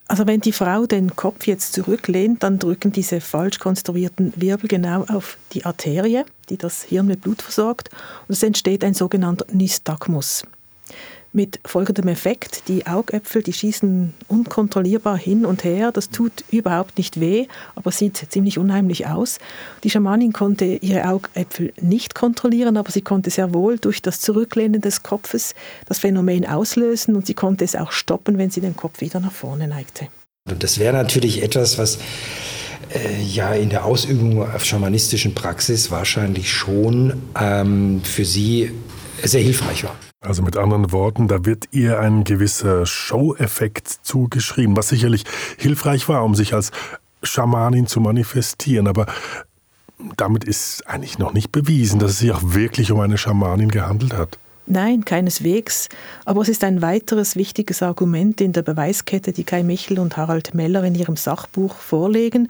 Also 0.07 0.25
wenn 0.25 0.41
die 0.41 0.53
Frau 0.53 0.87
den 0.87 1.15
Kopf 1.15 1.45
jetzt 1.45 1.73
zurücklehnt, 1.73 2.41
dann 2.41 2.57
drücken 2.57 2.91
diese 2.91 3.21
falsch 3.21 3.59
konstruierten 3.59 4.33
Wirbel 4.35 4.67
genau 4.67 5.05
auf 5.07 5.37
die 5.53 5.65
Arterie, 5.65 6.23
die 6.49 6.57
das 6.57 6.81
Hirn 6.83 7.05
mit 7.05 7.21
Blut 7.21 7.41
versorgt. 7.43 7.89
Und 8.27 8.33
es 8.33 8.41
entsteht 8.41 8.83
ein 8.83 8.95
sogenannter 8.95 9.45
Nystagmus 9.51 10.43
mit 11.31 11.59
folgendem 11.65 12.07
Effekt. 12.07 12.67
Die 12.67 12.87
Augäpfel, 12.87 13.43
die 13.43 13.53
schießen 13.53 14.13
unkontrollierbar 14.27 15.17
hin 15.17 15.45
und 15.45 15.63
her. 15.63 15.91
Das 15.91 16.09
tut 16.09 16.43
überhaupt 16.51 16.97
nicht 16.97 17.19
weh, 17.19 17.47
aber 17.75 17.91
sieht 17.91 18.17
ziemlich 18.29 18.57
unheimlich 18.57 19.07
aus. 19.07 19.39
Die 19.83 19.89
Schamanin 19.89 20.33
konnte 20.33 20.65
ihre 20.65 21.07
Augäpfel 21.07 21.73
nicht 21.79 22.15
kontrollieren, 22.15 22.77
aber 22.77 22.91
sie 22.91 23.01
konnte 23.01 23.29
sehr 23.29 23.53
wohl 23.53 23.77
durch 23.77 24.01
das 24.01 24.21
Zurücklehnen 24.21 24.81
des 24.81 25.03
Kopfes 25.03 25.53
das 25.85 25.99
Phänomen 25.99 26.45
auslösen 26.45 27.15
und 27.15 27.27
sie 27.27 27.33
konnte 27.33 27.63
es 27.63 27.75
auch 27.75 27.91
stoppen, 27.91 28.37
wenn 28.37 28.49
sie 28.49 28.61
den 28.61 28.75
Kopf 28.75 29.01
wieder 29.01 29.19
nach 29.19 29.31
vorne 29.31 29.67
neigte. 29.67 30.07
Das 30.45 30.79
wäre 30.79 30.93
natürlich 30.93 31.43
etwas, 31.43 31.77
was 31.77 31.99
äh, 32.93 33.21
ja 33.21 33.53
in 33.53 33.69
der 33.69 33.85
Ausübung 33.85 34.41
auf 34.41 34.65
schamanistischen 34.65 35.35
Praxis 35.35 35.91
wahrscheinlich 35.91 36.51
schon 36.51 37.21
ähm, 37.39 38.01
für 38.03 38.25
sie 38.25 38.71
sehr 39.23 39.41
hilfreich 39.41 39.83
war. 39.83 39.95
Also 40.21 40.43
mit 40.43 40.57
anderen 40.57 40.91
Worten, 40.91 41.29
da 41.29 41.45
wird 41.45 41.69
ihr 41.71 41.99
ein 41.99 42.25
gewisser 42.25 42.85
Show-Effekt 42.85 43.87
zugeschrieben, 43.87 44.75
was 44.75 44.89
sicherlich 44.89 45.23
hilfreich 45.57 46.09
war, 46.09 46.25
um 46.25 46.35
sich 46.35 46.53
als 46.53 46.71
Schamanin 47.23 47.87
zu 47.87 48.01
manifestieren. 48.01 48.87
Aber 48.87 49.05
damit 50.17 50.43
ist 50.43 50.85
eigentlich 50.87 51.19
noch 51.19 51.31
nicht 51.31 51.53
bewiesen, 51.53 51.99
dass 51.99 52.11
es 52.11 52.19
sich 52.19 52.31
auch 52.33 52.41
wirklich 52.43 52.91
um 52.91 52.99
eine 52.99 53.17
Schamanin 53.17 53.71
gehandelt 53.71 54.13
hat. 54.13 54.37
Nein, 54.65 55.05
keineswegs. 55.05 55.87
Aber 56.25 56.41
es 56.41 56.49
ist 56.49 56.65
ein 56.65 56.81
weiteres 56.81 57.37
wichtiges 57.37 57.81
Argument 57.81 58.41
in 58.41 58.51
der 58.51 58.61
Beweiskette, 58.61 59.31
die 59.31 59.45
Kai 59.45 59.63
Michel 59.63 59.99
und 59.99 60.17
Harald 60.17 60.53
Meller 60.53 60.83
in 60.83 60.95
ihrem 60.95 61.15
Sachbuch 61.15 61.75
vorlegen. 61.75 62.49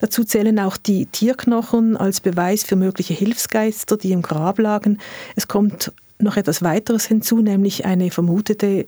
Dazu 0.00 0.24
zählen 0.24 0.58
auch 0.58 0.78
die 0.78 1.04
Tierknochen 1.04 1.98
als 1.98 2.20
Beweis 2.20 2.64
für 2.64 2.76
mögliche 2.76 3.14
Hilfsgeister, 3.14 3.98
die 3.98 4.10
im 4.10 4.22
Grab 4.22 4.58
lagen. 4.58 4.98
Es 5.36 5.46
kommt 5.46 5.92
noch 6.22 6.36
etwas 6.36 6.62
weiteres 6.62 7.06
hinzu, 7.06 7.40
nämlich 7.40 7.84
eine 7.84 8.10
vermutete 8.10 8.86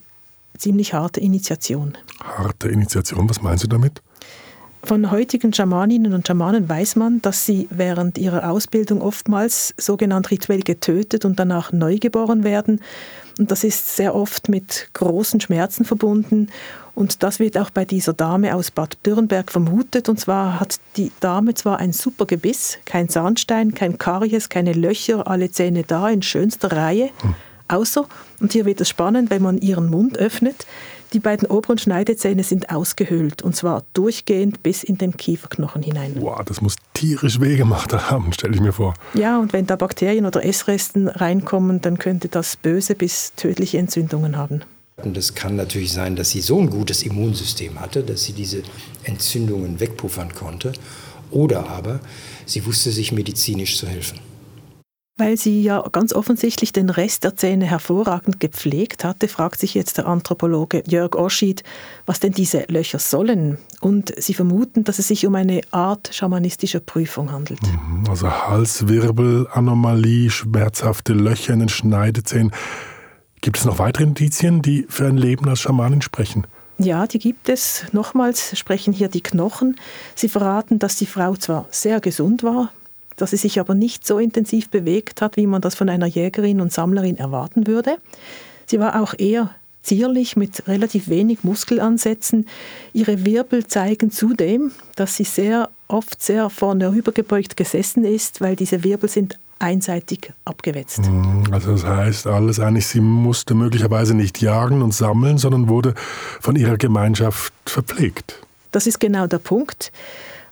ziemlich 0.56 0.94
harte 0.94 1.20
Initiation. 1.20 1.96
Harte 2.22 2.68
Initiation, 2.68 3.28
was 3.28 3.42
meinen 3.42 3.58
Sie 3.58 3.68
damit? 3.68 4.02
Von 4.84 5.12
heutigen 5.12 5.52
Schamaninnen 5.52 6.12
und 6.12 6.26
Schamanen 6.26 6.68
weiß 6.68 6.96
man, 6.96 7.22
dass 7.22 7.46
sie 7.46 7.68
während 7.70 8.18
ihrer 8.18 8.50
Ausbildung 8.50 9.00
oftmals 9.00 9.74
sogenannt 9.76 10.32
rituell 10.32 10.62
getötet 10.62 11.24
und 11.24 11.38
danach 11.38 11.70
neugeboren 11.70 12.42
werden. 12.42 12.80
Und 13.38 13.50
das 13.50 13.64
ist 13.64 13.96
sehr 13.96 14.14
oft 14.14 14.48
mit 14.48 14.88
großen 14.92 15.40
Schmerzen 15.40 15.84
verbunden. 15.84 16.48
Und 16.94 17.22
das 17.22 17.38
wird 17.38 17.56
auch 17.56 17.70
bei 17.70 17.84
dieser 17.84 18.12
Dame 18.12 18.54
aus 18.54 18.70
Bad 18.70 18.98
Dürrenberg 19.06 19.50
vermutet. 19.50 20.08
Und 20.08 20.20
zwar 20.20 20.60
hat 20.60 20.78
die 20.96 21.10
Dame 21.20 21.54
zwar 21.54 21.78
ein 21.78 21.92
super 21.92 22.26
Gebiss, 22.26 22.78
kein 22.84 23.08
Zahnstein, 23.08 23.74
kein 23.74 23.98
Karies, 23.98 24.48
keine 24.48 24.72
Löcher, 24.72 25.26
alle 25.26 25.50
Zähne 25.50 25.84
da 25.84 26.08
in 26.10 26.22
schönster 26.22 26.72
Reihe. 26.72 27.10
Hm. 27.22 27.34
Außer, 27.68 28.06
und 28.40 28.52
hier 28.52 28.66
wird 28.66 28.82
es 28.82 28.90
spannend, 28.90 29.30
wenn 29.30 29.40
man 29.40 29.56
ihren 29.56 29.88
Mund 29.88 30.18
öffnet, 30.18 30.66
die 31.12 31.20
beiden 31.20 31.48
oberen 31.48 31.78
Schneidezähne 31.78 32.42
sind 32.42 32.70
ausgehöhlt 32.70 33.42
und 33.42 33.54
zwar 33.54 33.84
durchgehend 33.92 34.62
bis 34.62 34.82
in 34.82 34.98
den 34.98 35.16
Kieferknochen 35.16 35.82
hinein. 35.82 36.14
Wow, 36.16 36.42
das 36.44 36.60
muss 36.60 36.76
tierisch 36.94 37.40
weh 37.40 37.56
gemacht 37.56 37.92
haben, 37.92 38.32
stelle 38.32 38.54
ich 38.54 38.60
mir 38.60 38.72
vor. 38.72 38.94
Ja, 39.14 39.38
und 39.38 39.52
wenn 39.52 39.66
da 39.66 39.76
Bakterien 39.76 40.26
oder 40.26 40.44
Essresten 40.44 41.08
reinkommen, 41.08 41.80
dann 41.80 41.98
könnte 41.98 42.28
das 42.28 42.56
böse 42.56 42.94
bis 42.94 43.34
tödliche 43.34 43.78
Entzündungen 43.78 44.36
haben. 44.36 44.62
Und 44.96 45.16
es 45.16 45.34
kann 45.34 45.56
natürlich 45.56 45.92
sein, 45.92 46.16
dass 46.16 46.30
sie 46.30 46.40
so 46.40 46.60
ein 46.60 46.70
gutes 46.70 47.02
Immunsystem 47.02 47.80
hatte, 47.80 48.02
dass 48.02 48.24
sie 48.24 48.32
diese 48.32 48.62
Entzündungen 49.04 49.80
wegpuffern 49.80 50.32
konnte. 50.34 50.72
Oder 51.30 51.68
aber 51.68 52.00
sie 52.46 52.64
wusste 52.66 52.92
sich 52.92 53.10
medizinisch 53.10 53.78
zu 53.78 53.86
helfen. 53.86 54.20
Weil 55.22 55.36
sie 55.36 55.62
ja 55.62 55.80
ganz 55.92 56.12
offensichtlich 56.12 56.72
den 56.72 56.90
Rest 56.90 57.22
der 57.22 57.36
Zähne 57.36 57.64
hervorragend 57.64 58.40
gepflegt 58.40 59.04
hatte, 59.04 59.28
fragt 59.28 59.60
sich 59.60 59.72
jetzt 59.72 59.98
der 59.98 60.08
Anthropologe 60.08 60.82
Jörg 60.84 61.14
Oschid, 61.14 61.62
was 62.06 62.18
denn 62.18 62.32
diese 62.32 62.64
Löcher 62.66 62.98
sollen. 62.98 63.58
Und 63.80 64.12
sie 64.20 64.34
vermuten, 64.34 64.82
dass 64.82 64.98
es 64.98 65.06
sich 65.06 65.24
um 65.24 65.36
eine 65.36 65.60
Art 65.70 66.10
schamanistischer 66.12 66.80
Prüfung 66.80 67.30
handelt. 67.30 67.60
Mhm, 67.62 68.04
also 68.08 68.32
Halswirbel, 68.32 69.46
Anomalie, 69.52 70.28
schmerzhafte 70.28 71.12
Löcher 71.12 71.52
in 71.52 71.60
den 71.60 71.68
Schneidezähnen. 71.68 72.50
Gibt 73.42 73.58
es 73.58 73.64
noch 73.64 73.78
weitere 73.78 74.02
Indizien, 74.02 74.60
die 74.60 74.86
für 74.88 75.06
ein 75.06 75.18
Leben 75.18 75.48
als 75.48 75.60
Schamanin 75.60 76.02
sprechen? 76.02 76.48
Ja, 76.78 77.06
die 77.06 77.20
gibt 77.20 77.48
es. 77.48 77.84
Nochmals 77.92 78.58
sprechen 78.58 78.92
hier 78.92 79.06
die 79.06 79.20
Knochen. 79.20 79.76
Sie 80.16 80.28
verraten, 80.28 80.80
dass 80.80 80.96
die 80.96 81.06
Frau 81.06 81.36
zwar 81.36 81.68
sehr 81.70 82.00
gesund 82.00 82.42
war, 82.42 82.72
dass 83.22 83.30
sie 83.30 83.36
sich 83.36 83.60
aber 83.60 83.76
nicht 83.76 84.04
so 84.04 84.18
intensiv 84.18 84.68
bewegt 84.68 85.22
hat, 85.22 85.36
wie 85.36 85.46
man 85.46 85.60
das 85.60 85.76
von 85.76 85.88
einer 85.88 86.06
Jägerin 86.06 86.60
und 86.60 86.72
Sammlerin 86.72 87.18
erwarten 87.18 87.68
würde. 87.68 87.98
Sie 88.66 88.80
war 88.80 89.00
auch 89.00 89.14
eher 89.16 89.50
zierlich 89.84 90.34
mit 90.34 90.66
relativ 90.66 91.08
wenig 91.08 91.44
Muskelansätzen. 91.44 92.48
Ihre 92.92 93.24
Wirbel 93.24 93.64
zeigen 93.68 94.10
zudem, 94.10 94.72
dass 94.96 95.16
sie 95.16 95.22
sehr 95.22 95.70
oft 95.86 96.20
sehr 96.20 96.50
vorne 96.50 96.90
rübergebeugt 96.90 97.56
gesessen 97.56 98.04
ist, 98.04 98.40
weil 98.40 98.56
diese 98.56 98.82
Wirbel 98.82 99.08
sind 99.08 99.38
einseitig 99.60 100.32
abgewetzt. 100.44 101.02
Mhm, 101.08 101.44
also 101.52 101.70
das 101.70 101.84
heißt 101.84 102.26
alles 102.26 102.58
eigentlich, 102.58 102.88
sie 102.88 103.00
musste 103.00 103.54
möglicherweise 103.54 104.14
nicht 104.14 104.42
jagen 104.42 104.82
und 104.82 104.94
sammeln, 104.94 105.38
sondern 105.38 105.68
wurde 105.68 105.94
von 106.40 106.56
ihrer 106.56 106.76
Gemeinschaft 106.76 107.52
verpflegt. 107.66 108.40
Das 108.72 108.88
ist 108.88 108.98
genau 108.98 109.28
der 109.28 109.38
Punkt. 109.38 109.92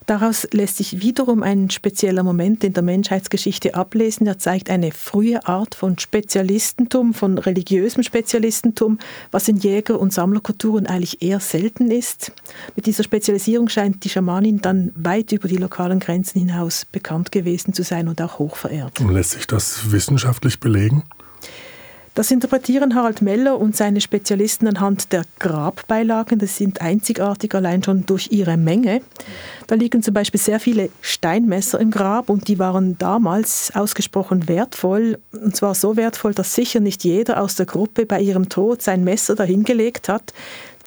Daraus 0.07 0.47
lässt 0.53 0.79
sich 0.79 1.03
wiederum 1.03 1.43
ein 1.43 1.71
spezieller 1.71 2.23
Moment 2.23 2.65
in 2.65 2.73
der 2.73 2.83
Menschheitsgeschichte 2.83 3.75
ablesen. 3.75 4.27
Er 4.27 4.39
zeigt 4.39 4.71
eine 4.71 4.93
frühe 4.93 5.47
Art 5.47 5.75
von 5.75 5.99
Spezialistentum, 5.99 7.15
von 7.15 7.39
religiösem 7.39 8.03
Spezialistentum, 8.03 8.99
was 9.31 9.49
in 9.49 9.57
Jäger- 9.57 10.01
und 10.01 10.13
Sammlerkulturen 10.13 10.87
eigentlich 10.87 11.23
eher 11.23 11.41
selten 11.41 11.91
ist. 11.91 12.33
Mit 12.77 12.87
dieser 12.87 13.05
Spezialisierung 13.05 13.69
scheint 13.69 14.05
die 14.05 14.09
Schamanin 14.09 14.61
dann 14.61 14.93
weit 14.97 15.33
über 15.33 15.49
die 15.49 15.57
lokalen 15.57 16.01
Grenzen 16.01 16.41
hinaus 16.41 16.85
bekannt 16.85 17.31
gewesen 17.31 17.73
zu 17.75 17.83
sein 17.83 18.09
und 18.09 18.21
auch 18.21 18.39
hochverehrt. 18.39 19.01
Und 19.01 19.13
lässt 19.13 19.33
sich 19.33 19.47
das 19.47 19.93
wissenschaftlich 19.93 20.61
belegen? 20.61 21.05
Das 22.21 22.31
interpretieren 22.31 22.95
Harald 22.95 23.23
Meller 23.23 23.59
und 23.59 23.75
seine 23.75 24.03
Spezialisten 24.03 24.69
anhand 24.69 25.11
der 25.11 25.23
Grabbeilagen. 25.39 26.39
Das 26.39 26.55
sind 26.55 26.83
einzigartig 26.83 27.55
allein 27.55 27.83
schon 27.83 28.05
durch 28.05 28.29
ihre 28.31 28.59
Menge. 28.59 29.01
Da 29.69 29.75
liegen 29.75 30.03
zum 30.03 30.13
Beispiel 30.13 30.39
sehr 30.39 30.61
viele 30.61 30.91
Steinmesser 31.01 31.81
im 31.81 31.91
Grab 31.91 32.29
und 32.29 32.47
die 32.49 32.59
waren 32.59 32.99
damals 32.99 33.73
ausgesprochen 33.75 34.49
wertvoll. 34.49 35.19
Und 35.33 35.57
zwar 35.57 35.75
so 35.75 35.97
wertvoll, 35.97 36.35
dass 36.35 36.55
sicher 36.55 36.81
nicht 36.81 37.05
jeder 37.05 37.43
aus 37.43 37.55
der 37.55 37.65
Gruppe 37.65 38.05
bei 38.05 38.21
ihrem 38.21 38.51
Tod 38.51 38.83
sein 38.83 39.03
Messer 39.03 39.35
dahingelegt 39.35 40.11
hat. 40.11 40.35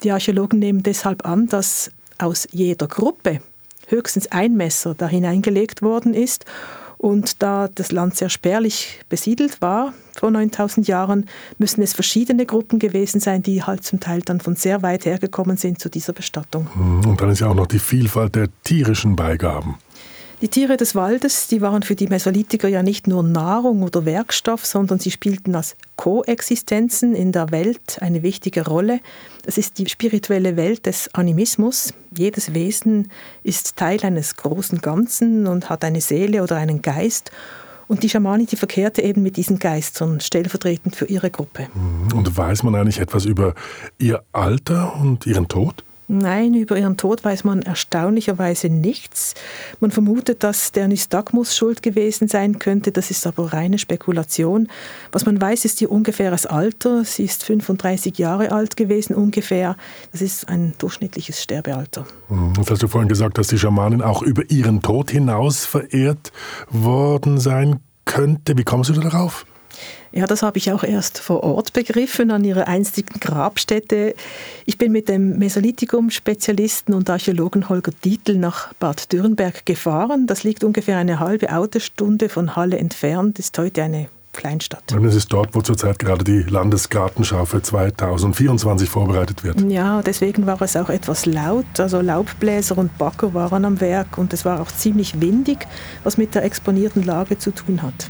Die 0.03 0.11
Archäologen 0.11 0.59
nehmen 0.59 0.83
deshalb 0.83 1.25
an, 1.25 1.47
dass 1.47 1.89
aus 2.19 2.47
jeder 2.51 2.87
Gruppe 2.87 3.39
höchstens 3.87 4.31
ein 4.31 4.53
Messer 4.55 4.93
da 4.93 5.07
hineingelegt 5.07 5.81
worden 5.81 6.13
ist 6.13 6.45
und 7.03 7.43
da 7.43 7.67
das 7.67 7.91
Land 7.91 8.15
sehr 8.15 8.29
spärlich 8.29 9.01
besiedelt 9.09 9.61
war 9.61 9.93
vor 10.15 10.31
9000 10.31 10.87
Jahren, 10.87 11.25
müssen 11.57 11.81
es 11.81 11.91
verschiedene 11.91 12.45
Gruppen 12.45 12.79
gewesen 12.79 13.19
sein, 13.19 13.43
die 13.43 13.61
halt 13.61 13.83
zum 13.83 13.99
Teil 13.99 14.21
dann 14.21 14.39
von 14.39 14.55
sehr 14.55 14.83
weit 14.83 15.05
hergekommen 15.05 15.57
sind 15.57 15.81
zu 15.81 15.89
dieser 15.89 16.13
Bestattung. 16.13 16.69
Mhm. 16.73 17.09
Und 17.09 17.19
dann 17.19 17.29
ist 17.29 17.41
ja 17.41 17.47
auch 17.47 17.55
noch 17.55 17.67
die 17.67 17.79
Vielfalt 17.79 18.35
der 18.35 18.47
tierischen 18.63 19.17
Beigaben. 19.17 19.75
Die 20.43 20.49
Tiere 20.49 20.75
des 20.75 20.93
Waldes, 20.93 21.47
die 21.47 21.61
waren 21.61 21.83
für 21.83 21.95
die 21.95 22.07
Mesolithiker 22.07 22.67
ja 22.67 22.83
nicht 22.83 23.07
nur 23.07 23.23
Nahrung 23.23 23.81
oder 23.81 24.03
Werkstoff, 24.03 24.65
sondern 24.65 24.99
sie 24.99 25.09
spielten 25.09 25.55
als 25.55 25.77
Koexistenzen 25.95 27.15
in 27.15 27.31
der 27.31 27.51
Welt 27.51 27.99
eine 28.01 28.23
wichtige 28.23 28.65
Rolle. 28.65 28.99
Das 29.45 29.57
ist 29.57 29.77
die 29.77 29.87
spirituelle 29.87 30.57
Welt 30.57 30.85
des 30.85 31.09
Animismus. 31.13 31.93
Jedes 32.13 32.53
Wesen 32.53 33.09
ist 33.43 33.77
Teil 33.77 34.01
eines 34.03 34.35
großen 34.35 34.81
Ganzen 34.81 35.47
und 35.47 35.69
hat 35.69 35.85
eine 35.85 36.01
Seele 36.01 36.43
oder 36.43 36.57
einen 36.57 36.81
Geist. 36.81 37.31
Und 37.87 38.03
die 38.03 38.09
Schamani, 38.09 38.45
die 38.45 38.57
verkehrte 38.57 39.01
eben 39.01 39.23
mit 39.23 39.37
diesen 39.37 39.59
Geistern, 39.59 40.19
stellvertretend 40.19 40.97
für 40.97 41.05
ihre 41.05 41.31
Gruppe. 41.31 41.69
Und 42.13 42.35
weiß 42.35 42.63
man 42.63 42.75
eigentlich 42.75 42.99
etwas 42.99 43.23
über 43.23 43.55
ihr 43.97 44.21
Alter 44.33 44.93
und 44.97 45.25
ihren 45.25 45.47
Tod? 45.47 45.85
Nein, 46.13 46.53
über 46.53 46.77
ihren 46.77 46.95
Tod 46.95 47.25
weiß 47.25 47.43
man 47.43 47.63
erstaunlicherweise 47.63 48.69
nichts. 48.69 49.33
Man 49.79 49.89
vermutet, 49.89 50.43
dass 50.43 50.71
der 50.71 50.87
Nystagmus 50.87 51.57
schuld 51.57 51.81
gewesen 51.81 52.27
sein 52.27 52.59
könnte, 52.59 52.91
das 52.91 53.09
ist 53.09 53.25
aber 53.25 53.51
reine 53.51 53.79
Spekulation. 53.79 54.67
Was 55.11 55.25
man 55.25 55.41
weiß, 55.41 55.65
ist 55.65 55.81
ihr 55.81 55.91
ungefähres 55.91 56.45
Alter. 56.45 57.03
Sie 57.03 57.23
ist 57.23 57.43
35 57.43 58.15
Jahre 58.19 58.51
alt 58.51 58.77
gewesen 58.77 59.15
ungefähr. 59.15 59.75
Das 60.11 60.21
ist 60.21 60.47
ein 60.49 60.73
durchschnittliches 60.77 61.41
Sterbealter. 61.41 62.05
Hm, 62.27 62.53
jetzt 62.57 62.69
hast 62.69 62.83
du 62.83 62.87
vorhin 62.87 63.09
gesagt, 63.09 63.39
dass 63.39 63.47
die 63.47 63.57
Schamanin 63.57 64.03
auch 64.03 64.21
über 64.21 64.43
ihren 64.51 64.83
Tod 64.83 65.09
hinaus 65.09 65.65
verehrt 65.65 66.31
worden 66.69 67.39
sein 67.39 67.79
könnte. 68.05 68.55
Wie 68.55 68.63
kommst 68.63 68.91
du 68.91 68.93
darauf? 68.93 69.45
Ja, 70.15 70.27
das 70.27 70.43
habe 70.43 70.59
ich 70.59 70.71
auch 70.71 70.83
erst 70.83 71.17
vor 71.17 71.43
Ort 71.43 71.73
begriffen, 71.73 72.29
an 72.29 72.43
ihrer 72.43 72.67
einstigen 72.67 73.19
Grabstätte. 73.19 74.13
Ich 74.65 74.77
bin 74.77 74.91
mit 74.91 75.09
dem 75.09 75.39
Mesolithikum-Spezialisten 75.39 76.93
und 76.93 77.09
Archäologen 77.09 77.67
Holger 77.67 77.91
Dietl 78.05 78.37
nach 78.37 78.73
Bad 78.73 79.11
Dürrenberg 79.11 79.65
gefahren. 79.65 80.27
Das 80.27 80.43
liegt 80.43 80.63
ungefähr 80.63 80.97
eine 80.97 81.19
halbe 81.19 81.51
Autostunde 81.51 82.29
von 82.29 82.55
Halle 82.55 82.77
entfernt, 82.77 83.39
ist 83.39 83.57
heute 83.57 83.81
eine 83.81 84.07
Kleinstadt. 84.33 84.93
Und 84.93 85.03
es 85.05 85.15
ist 85.15 85.33
dort, 85.33 85.55
wo 85.55 85.61
zurzeit 85.61 85.97
gerade 85.97 86.23
die 86.23 86.43
Landesgartenschau 86.43 87.45
für 87.45 87.63
2024 87.63 88.87
vorbereitet 88.87 89.43
wird. 89.43 89.61
Ja, 89.61 90.03
deswegen 90.03 90.45
war 90.45 90.61
es 90.61 90.75
auch 90.75 90.89
etwas 90.89 91.25
laut. 91.25 91.79
Also 91.79 92.01
Laubbläser 92.01 92.77
und 92.77 92.95
Bagger 92.99 93.33
waren 93.33 93.65
am 93.65 93.81
Werk 93.81 94.19
und 94.19 94.31
es 94.33 94.45
war 94.45 94.61
auch 94.61 94.71
ziemlich 94.71 95.19
windig, 95.21 95.67
was 96.03 96.17
mit 96.17 96.35
der 96.35 96.43
exponierten 96.43 97.03
Lage 97.03 97.39
zu 97.39 97.49
tun 97.49 97.81
hat. 97.81 98.09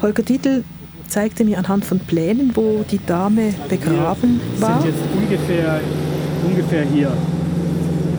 Holger 0.00 0.22
Dietl 0.22 0.64
zeigte 1.12 1.44
mir 1.44 1.58
anhand 1.58 1.84
von 1.84 1.98
Plänen, 1.98 2.52
wo 2.54 2.84
die 2.90 2.98
Dame 3.04 3.54
begraben 3.68 4.40
wir 4.56 4.62
war. 4.62 4.82
Wir 4.82 4.92
sind 4.92 5.00
jetzt 5.00 5.14
ungefähr, 5.14 5.80
ungefähr 6.48 6.84
hier. 6.84 7.12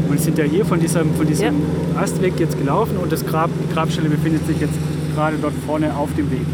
Und 0.09 0.19
sind 0.19 0.37
ja 0.37 0.43
hier 0.43 0.63
von 0.63 0.79
diesem, 0.79 1.11
von 1.15 1.25
diesem 1.25 1.55
ja. 1.95 2.01
Astweg 2.01 2.39
jetzt 2.39 2.57
gelaufen 2.57 2.97
und 2.97 3.11
das 3.11 3.25
Grab, 3.25 3.49
die 3.67 3.73
Grabstelle 3.73 4.09
befindet 4.09 4.45
sich 4.45 4.59
jetzt 4.59 4.75
gerade 5.15 5.37
dort 5.41 5.55
vorne 5.65 5.95
auf 5.95 6.09
dem 6.15 6.29
Weg. 6.29 6.45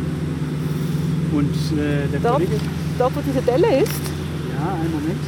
Und 1.34 1.54
äh, 1.78 2.08
der 2.08 2.20
dort, 2.22 2.34
Kollege... 2.36 2.54
Dort, 2.98 3.16
wo 3.18 3.20
diese 3.20 3.42
Delle 3.42 3.82
ist? 3.82 3.92
Ja, 4.58 4.74
einen 4.76 4.92
Moment. 4.92 5.20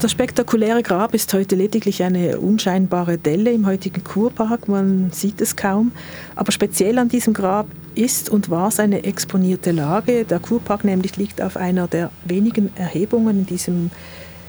Das 0.00 0.12
spektakuläre 0.12 0.82
Grab 0.84 1.14
ist 1.14 1.34
heute 1.34 1.56
lediglich 1.56 2.02
eine 2.04 2.38
unscheinbare 2.38 3.18
Delle 3.18 3.50
im 3.50 3.66
heutigen 3.66 4.04
Kurpark, 4.04 4.68
man 4.68 5.10
sieht 5.10 5.40
es 5.40 5.56
kaum. 5.56 5.90
Aber 6.36 6.52
speziell 6.52 6.96
an 6.98 7.08
diesem 7.08 7.34
Grab 7.34 7.66
ist 7.94 8.28
und 8.28 8.50
war 8.50 8.70
seine 8.70 9.04
exponierte 9.04 9.72
Lage. 9.72 10.24
Der 10.24 10.38
Kurpark 10.38 10.84
nämlich 10.84 11.16
liegt 11.16 11.42
auf 11.42 11.56
einer 11.56 11.88
der 11.88 12.10
wenigen 12.24 12.70
Erhebungen 12.76 13.40
in 13.40 13.46
diesem 13.46 13.90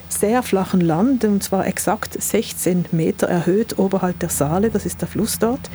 sehr 0.10 0.44
flachen 0.44 0.82
Land, 0.82 1.24
und 1.24 1.42
zwar 1.42 1.66
exakt 1.68 2.22
16 2.22 2.86
Meter 2.92 3.28
erhöht 3.28 3.80
oberhalb 3.80 4.20
der 4.20 4.30
Saale, 4.30 4.70
das 4.70 4.86
ist 4.86 5.02
der 5.02 5.08
Fluss 5.08 5.40
dort. 5.40 5.70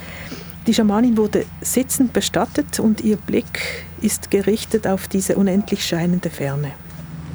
Die 0.66 0.74
Schamanin 0.74 1.16
wurde 1.16 1.46
sitzend 1.60 2.12
bestattet 2.12 2.80
und 2.80 3.00
ihr 3.00 3.16
Blick 3.16 3.86
ist 4.00 4.30
gerichtet 4.30 4.86
auf 4.86 5.08
diese 5.08 5.36
unendlich 5.36 5.84
scheinende 5.84 6.28
Ferne. 6.28 6.72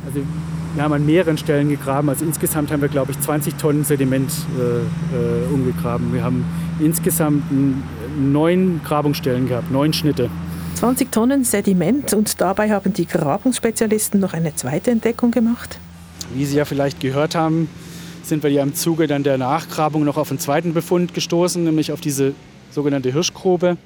Also 0.06 0.22
wir 0.74 0.84
haben 0.84 0.94
an 0.94 1.06
mehreren 1.06 1.38
Stellen 1.38 1.70
gegraben. 1.70 2.10
Also 2.10 2.26
insgesamt 2.26 2.72
haben 2.72 2.82
wir, 2.82 2.90
glaube 2.90 3.12
ich, 3.12 3.20
20 3.20 3.56
Tonnen 3.56 3.84
Sediment 3.84 4.32
äh, 4.58 4.80
äh, 5.16 5.54
umgegraben. 5.54 6.14
Wir 6.14 6.24
haben 6.24 6.46
insgesamt 6.80 7.44
neun 8.18 8.82
Grabungsstellen 8.84 9.48
gehabt, 9.48 9.72
neun 9.72 9.94
Schnitte. 9.94 10.30
20 10.76 11.12
Tonnen 11.12 11.44
Sediment 11.44 12.14
und 12.14 12.42
dabei 12.42 12.72
haben 12.72 12.94
die 12.94 13.06
Grabungsspezialisten 13.06 14.20
noch 14.20 14.34
eine 14.34 14.56
zweite 14.56 14.92
Entdeckung 14.92 15.32
gemacht. 15.32 15.78
Wie 16.34 16.46
Sie 16.46 16.58
ja 16.58 16.66
vielleicht 16.66 17.00
gehört 17.00 17.36
haben, 17.36 17.70
sind 18.24 18.44
wir 18.44 18.50
ja 18.50 18.64
im 18.64 18.74
Zuge 18.74 19.08
dann 19.08 19.24
der 19.24 19.38
Nachgrabung 19.38 20.04
noch 20.04 20.18
auf 20.18 20.30
einen 20.30 20.40
zweiten 20.40 20.74
Befund 20.74 21.14
gestoßen, 21.14 21.64
nämlich 21.64 21.92
auf 21.92 22.02
diese 22.02 22.34
sogenannte 22.72 23.12
Hirschgrube. 23.12 23.78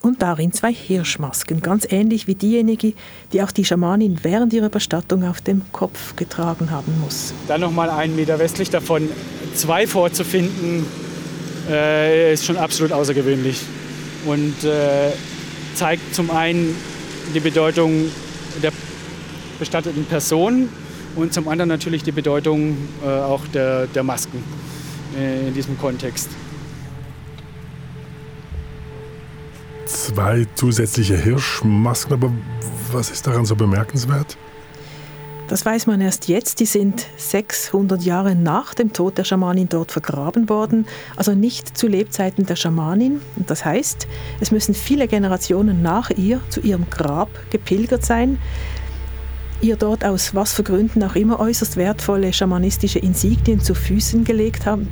Und 0.00 0.20
darin 0.20 0.52
zwei 0.52 0.72
Hirschmasken, 0.72 1.60
ganz 1.60 1.86
ähnlich 1.88 2.26
wie 2.26 2.34
diejenige, 2.34 2.94
die 3.32 3.42
auch 3.42 3.52
die 3.52 3.64
Schamanin 3.64 4.18
während 4.22 4.52
ihrer 4.52 4.68
Bestattung 4.68 5.24
auf 5.24 5.40
dem 5.40 5.62
Kopf 5.70 6.16
getragen 6.16 6.70
haben 6.72 6.92
muss. 7.00 7.32
Dann 7.46 7.60
noch 7.60 7.70
mal 7.70 7.88
einen 7.88 8.16
Meter 8.16 8.38
westlich 8.40 8.68
davon 8.68 9.08
zwei 9.54 9.86
vorzufinden, 9.86 10.86
äh, 11.68 12.32
ist 12.32 12.44
schon 12.44 12.56
absolut 12.56 12.92
außergewöhnlich 12.92 13.60
und 14.26 14.64
äh, 14.64 15.12
zeigt 15.74 16.14
zum 16.14 16.30
einen 16.30 16.76
die 17.34 17.40
Bedeutung 17.40 18.10
der 18.62 18.72
bestatteten 19.58 20.04
Person 20.04 20.68
und 21.16 21.32
zum 21.32 21.48
anderen 21.48 21.68
natürlich 21.68 22.02
die 22.02 22.12
Bedeutung 22.12 22.76
äh, 23.04 23.08
auch 23.08 23.46
der, 23.48 23.86
der 23.86 24.02
Masken 24.02 24.42
äh, 25.16 25.48
in 25.48 25.54
diesem 25.54 25.78
Kontext. 25.78 26.30
Zwei 29.86 30.46
zusätzliche 30.54 31.16
Hirschmasken, 31.16 32.14
aber 32.14 32.32
was 32.92 33.10
ist 33.10 33.26
daran 33.26 33.44
so 33.44 33.54
bemerkenswert? 33.54 34.36
Das 35.52 35.66
weiß 35.66 35.86
man 35.86 36.00
erst 36.00 36.28
jetzt. 36.28 36.60
Die 36.60 36.64
sind 36.64 37.04
600 37.18 38.00
Jahre 38.00 38.34
nach 38.34 38.72
dem 38.72 38.94
Tod 38.94 39.18
der 39.18 39.24
Schamanin 39.24 39.68
dort 39.68 39.92
vergraben 39.92 40.48
worden, 40.48 40.86
also 41.14 41.34
nicht 41.34 41.76
zu 41.76 41.88
Lebzeiten 41.88 42.46
der 42.46 42.56
Schamanin. 42.56 43.20
Und 43.36 43.50
das 43.50 43.62
heißt, 43.62 44.08
es 44.40 44.50
müssen 44.50 44.74
viele 44.74 45.08
Generationen 45.08 45.82
nach 45.82 46.08
ihr 46.08 46.40
zu 46.48 46.60
ihrem 46.60 46.88
Grab 46.88 47.28
gepilgert 47.50 48.02
sein, 48.02 48.38
ihr 49.60 49.76
dort 49.76 50.06
aus 50.06 50.34
was 50.34 50.54
für 50.54 50.62
Gründen 50.62 51.02
auch 51.02 51.16
immer 51.16 51.38
äußerst 51.38 51.76
wertvolle 51.76 52.32
schamanistische 52.32 53.00
Insignien 53.00 53.60
zu 53.60 53.74
Füßen 53.74 54.24
gelegt 54.24 54.64
haben. 54.64 54.88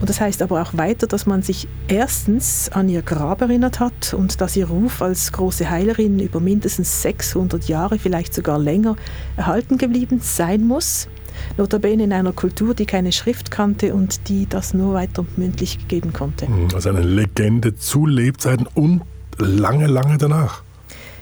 Und 0.00 0.08
das 0.08 0.20
heißt 0.20 0.42
aber 0.42 0.62
auch 0.62 0.76
weiter, 0.76 1.06
dass 1.06 1.26
man 1.26 1.42
sich 1.42 1.66
erstens 1.88 2.70
an 2.72 2.88
ihr 2.88 3.02
Grab 3.02 3.40
erinnert 3.40 3.80
hat 3.80 4.14
und 4.14 4.40
dass 4.40 4.56
ihr 4.56 4.68
Ruf 4.68 5.02
als 5.02 5.32
große 5.32 5.68
Heilerin 5.68 6.20
über 6.20 6.40
mindestens 6.40 7.02
600 7.02 7.64
Jahre, 7.68 7.98
vielleicht 7.98 8.32
sogar 8.32 8.58
länger, 8.58 8.96
erhalten 9.36 9.76
geblieben 9.76 10.20
sein 10.22 10.66
muss. 10.66 11.08
Notabene 11.56 12.04
in 12.04 12.12
einer 12.12 12.32
Kultur, 12.32 12.74
die 12.74 12.86
keine 12.86 13.12
Schrift 13.12 13.50
kannte 13.50 13.94
und 13.94 14.28
die 14.28 14.46
das 14.48 14.74
nur 14.74 14.94
weiter 14.94 15.24
mündlich 15.36 15.88
geben 15.88 16.12
konnte. 16.12 16.46
Also 16.74 16.90
eine 16.90 17.02
Legende 17.02 17.76
zu 17.76 18.06
Lebzeiten 18.06 18.66
und 18.74 19.02
lange, 19.38 19.86
lange 19.86 20.18
danach. 20.18 20.62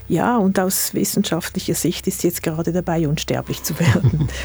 Ja, 0.08 0.36
und 0.36 0.58
aus 0.60 0.94
wissenschaftlicher 0.94 1.74
Sicht 1.74 2.06
ist 2.06 2.20
sie 2.20 2.28
jetzt 2.28 2.42
gerade 2.42 2.72
dabei, 2.72 3.08
unsterblich 3.08 3.62
zu 3.62 3.78
werden. 3.78 4.28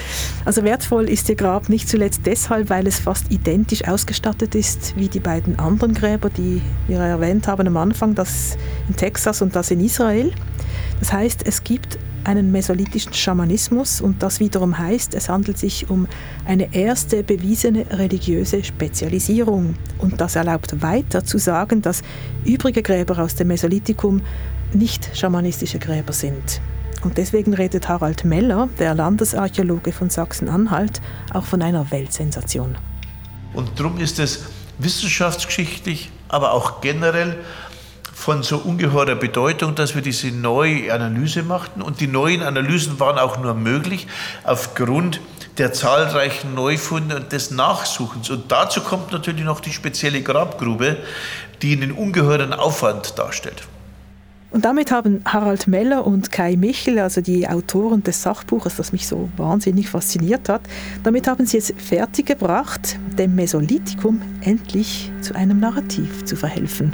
Also 0.44 0.64
wertvoll 0.64 1.08
ist 1.08 1.30
ihr 1.30 1.36
Grab 1.36 1.70
nicht 1.70 1.88
zuletzt 1.88 2.22
deshalb, 2.26 2.72
weil 2.72 2.88
es 2.88 3.00
fast 3.00 3.32
identisch 3.32 3.88
ausgestattet 3.88 4.56
ist 4.56 4.96
wie 4.98 5.08
die 5.08 5.20
beiden 5.20 5.60
anderen 5.60 5.94
Gräber, 5.94 6.32
die 6.32 6.62
wir 6.88 6.98
erwähnt 6.98 7.48
haben 7.48 7.68
am 7.68 7.78
Anfang, 7.78 8.16
das 8.16 8.58
in 8.88 8.96
Texas 8.96 9.44
und 9.44 9.56
das 9.56 9.70
in 9.70 9.80
Israel. 9.80 10.32
Das 11.00 11.14
heißt, 11.14 11.46
es 11.46 11.64
gibt 11.64 12.00
einen 12.24 12.52
mesolithischen 12.52 13.14
Schamanismus 13.14 14.02
und 14.02 14.24
das 14.24 14.40
wiederum 14.40 14.78
heißt, 14.78 15.14
es 15.14 15.30
handelt 15.30 15.58
sich 15.58 15.90
um 15.90 16.08
eine 16.46 16.74
erste 16.74 17.24
bewiesene 17.24 17.86
religiöse 17.92 18.64
Spezialisierung. 18.64 19.76
Und 19.98 20.22
das 20.22 20.36
erlaubt 20.36 20.82
weiter 20.82 21.24
zu 21.24 21.38
sagen, 21.38 21.82
dass 21.82 22.02
übrige 22.46 22.82
Gräber 22.82 23.20
aus 23.20 23.36
dem 23.36 23.50
Mesolithikum 23.50 24.22
nicht 24.74 25.18
schamanistische 25.18 25.80
Gräber 25.80 26.14
sind. 26.14 26.62
Und 27.04 27.18
deswegen 27.18 27.54
redet 27.54 27.88
Harald 27.88 28.26
Meller, 28.26 28.70
der 28.78 28.94
Landesarchäologe 28.94 29.92
von 29.92 30.10
Sachsen-Anhalt, 30.10 31.02
auch 31.34 31.46
von 31.46 31.62
einer 31.62 31.90
Weltsensation. 31.92 32.78
Und 33.54 33.80
darum 33.80 33.98
ist 34.00 34.20
es 34.20 34.46
wissenschaftsgeschichtlich, 34.78 36.12
aber 36.30 36.54
auch 36.54 36.82
generell 36.82 37.38
von 38.14 38.44
so 38.44 38.58
ungeheurer 38.58 39.16
Bedeutung, 39.16 39.74
dass 39.74 39.96
wir 39.96 40.04
diese 40.04 40.28
neue 40.28 40.94
Analyse 40.94 41.42
machten. 41.42 41.82
Und 41.82 42.00
die 42.02 42.08
neuen 42.08 42.44
Analysen 42.44 43.00
waren 43.00 43.18
auch 43.18 43.42
nur 43.42 43.56
möglich 43.56 44.06
aufgrund 44.44 45.20
der 45.58 45.74
zahlreichen 45.74 46.54
Neufunde 46.54 47.16
und 47.16 47.32
des 47.32 47.50
Nachsuchens. 47.50 48.30
Und 48.30 48.52
dazu 48.52 48.82
kommt 48.82 49.12
natürlich 49.12 49.44
noch 49.44 49.60
die 49.60 49.74
spezielle 49.74 50.22
Grabgrube, 50.22 50.98
die 51.64 51.74
einen 51.74 51.92
ungeheuren 51.92 52.54
Aufwand 52.54 53.18
darstellt. 53.18 53.64
Und 54.52 54.66
damit 54.66 54.92
haben 54.92 55.22
Harald 55.24 55.68
Meller 55.68 56.06
und 56.06 56.32
Kai 56.32 56.58
Michel, 56.58 57.00
also 57.00 57.22
die 57.22 57.48
Autoren 57.48 58.04
des 58.04 58.22
Sachbuches, 58.22 58.76
das 58.76 58.92
mich 58.92 59.08
so 59.08 59.30
wahnsinnig 59.38 59.90
fasziniert 59.90 60.50
hat, 60.50 60.62
damit 61.04 61.28
haben 61.28 61.46
sie 61.46 61.58
es 61.58 61.74
fertiggebracht, 61.78 63.00
dem 63.18 63.34
Mesolithikum 63.36 64.22
endlich 64.42 65.10
zu 65.22 65.34
einem 65.36 65.60
Narrativ 65.62 66.26
zu 66.26 66.36
verhelfen. 66.36 66.94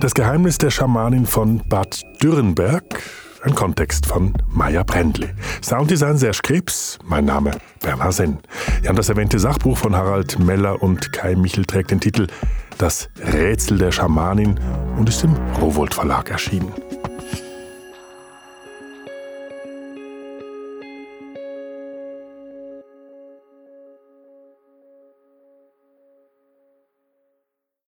Das 0.00 0.14
Geheimnis 0.14 0.56
der 0.56 0.70
Schamanin 0.70 1.26
von 1.26 1.60
Bad 1.68 2.00
Dürrenberg 2.22 3.02
ein 3.42 3.54
Kontext 3.54 4.06
von 4.06 4.34
Maya 4.48 4.82
Brendli. 4.82 5.28
Sounddesign 5.62 6.18
Serge 6.18 6.40
Krebs, 6.42 6.98
mein 7.04 7.24
Name 7.24 7.52
Bernhard 7.80 8.14
Senn. 8.14 8.38
Ja, 8.82 8.92
das 8.92 9.08
erwähnte 9.08 9.38
Sachbuch 9.38 9.78
von 9.78 9.96
Harald 9.96 10.38
Meller 10.38 10.82
und 10.82 11.12
Kai 11.12 11.34
Michel 11.36 11.64
trägt 11.64 11.90
den 11.90 12.00
Titel 12.00 12.26
Das 12.78 13.08
Rätsel 13.32 13.78
der 13.78 13.92
Schamanin 13.92 14.58
und 14.98 15.08
ist 15.08 15.24
im 15.24 15.34
Rowold 15.60 15.94
Verlag 15.94 16.30
erschienen. 16.30 16.72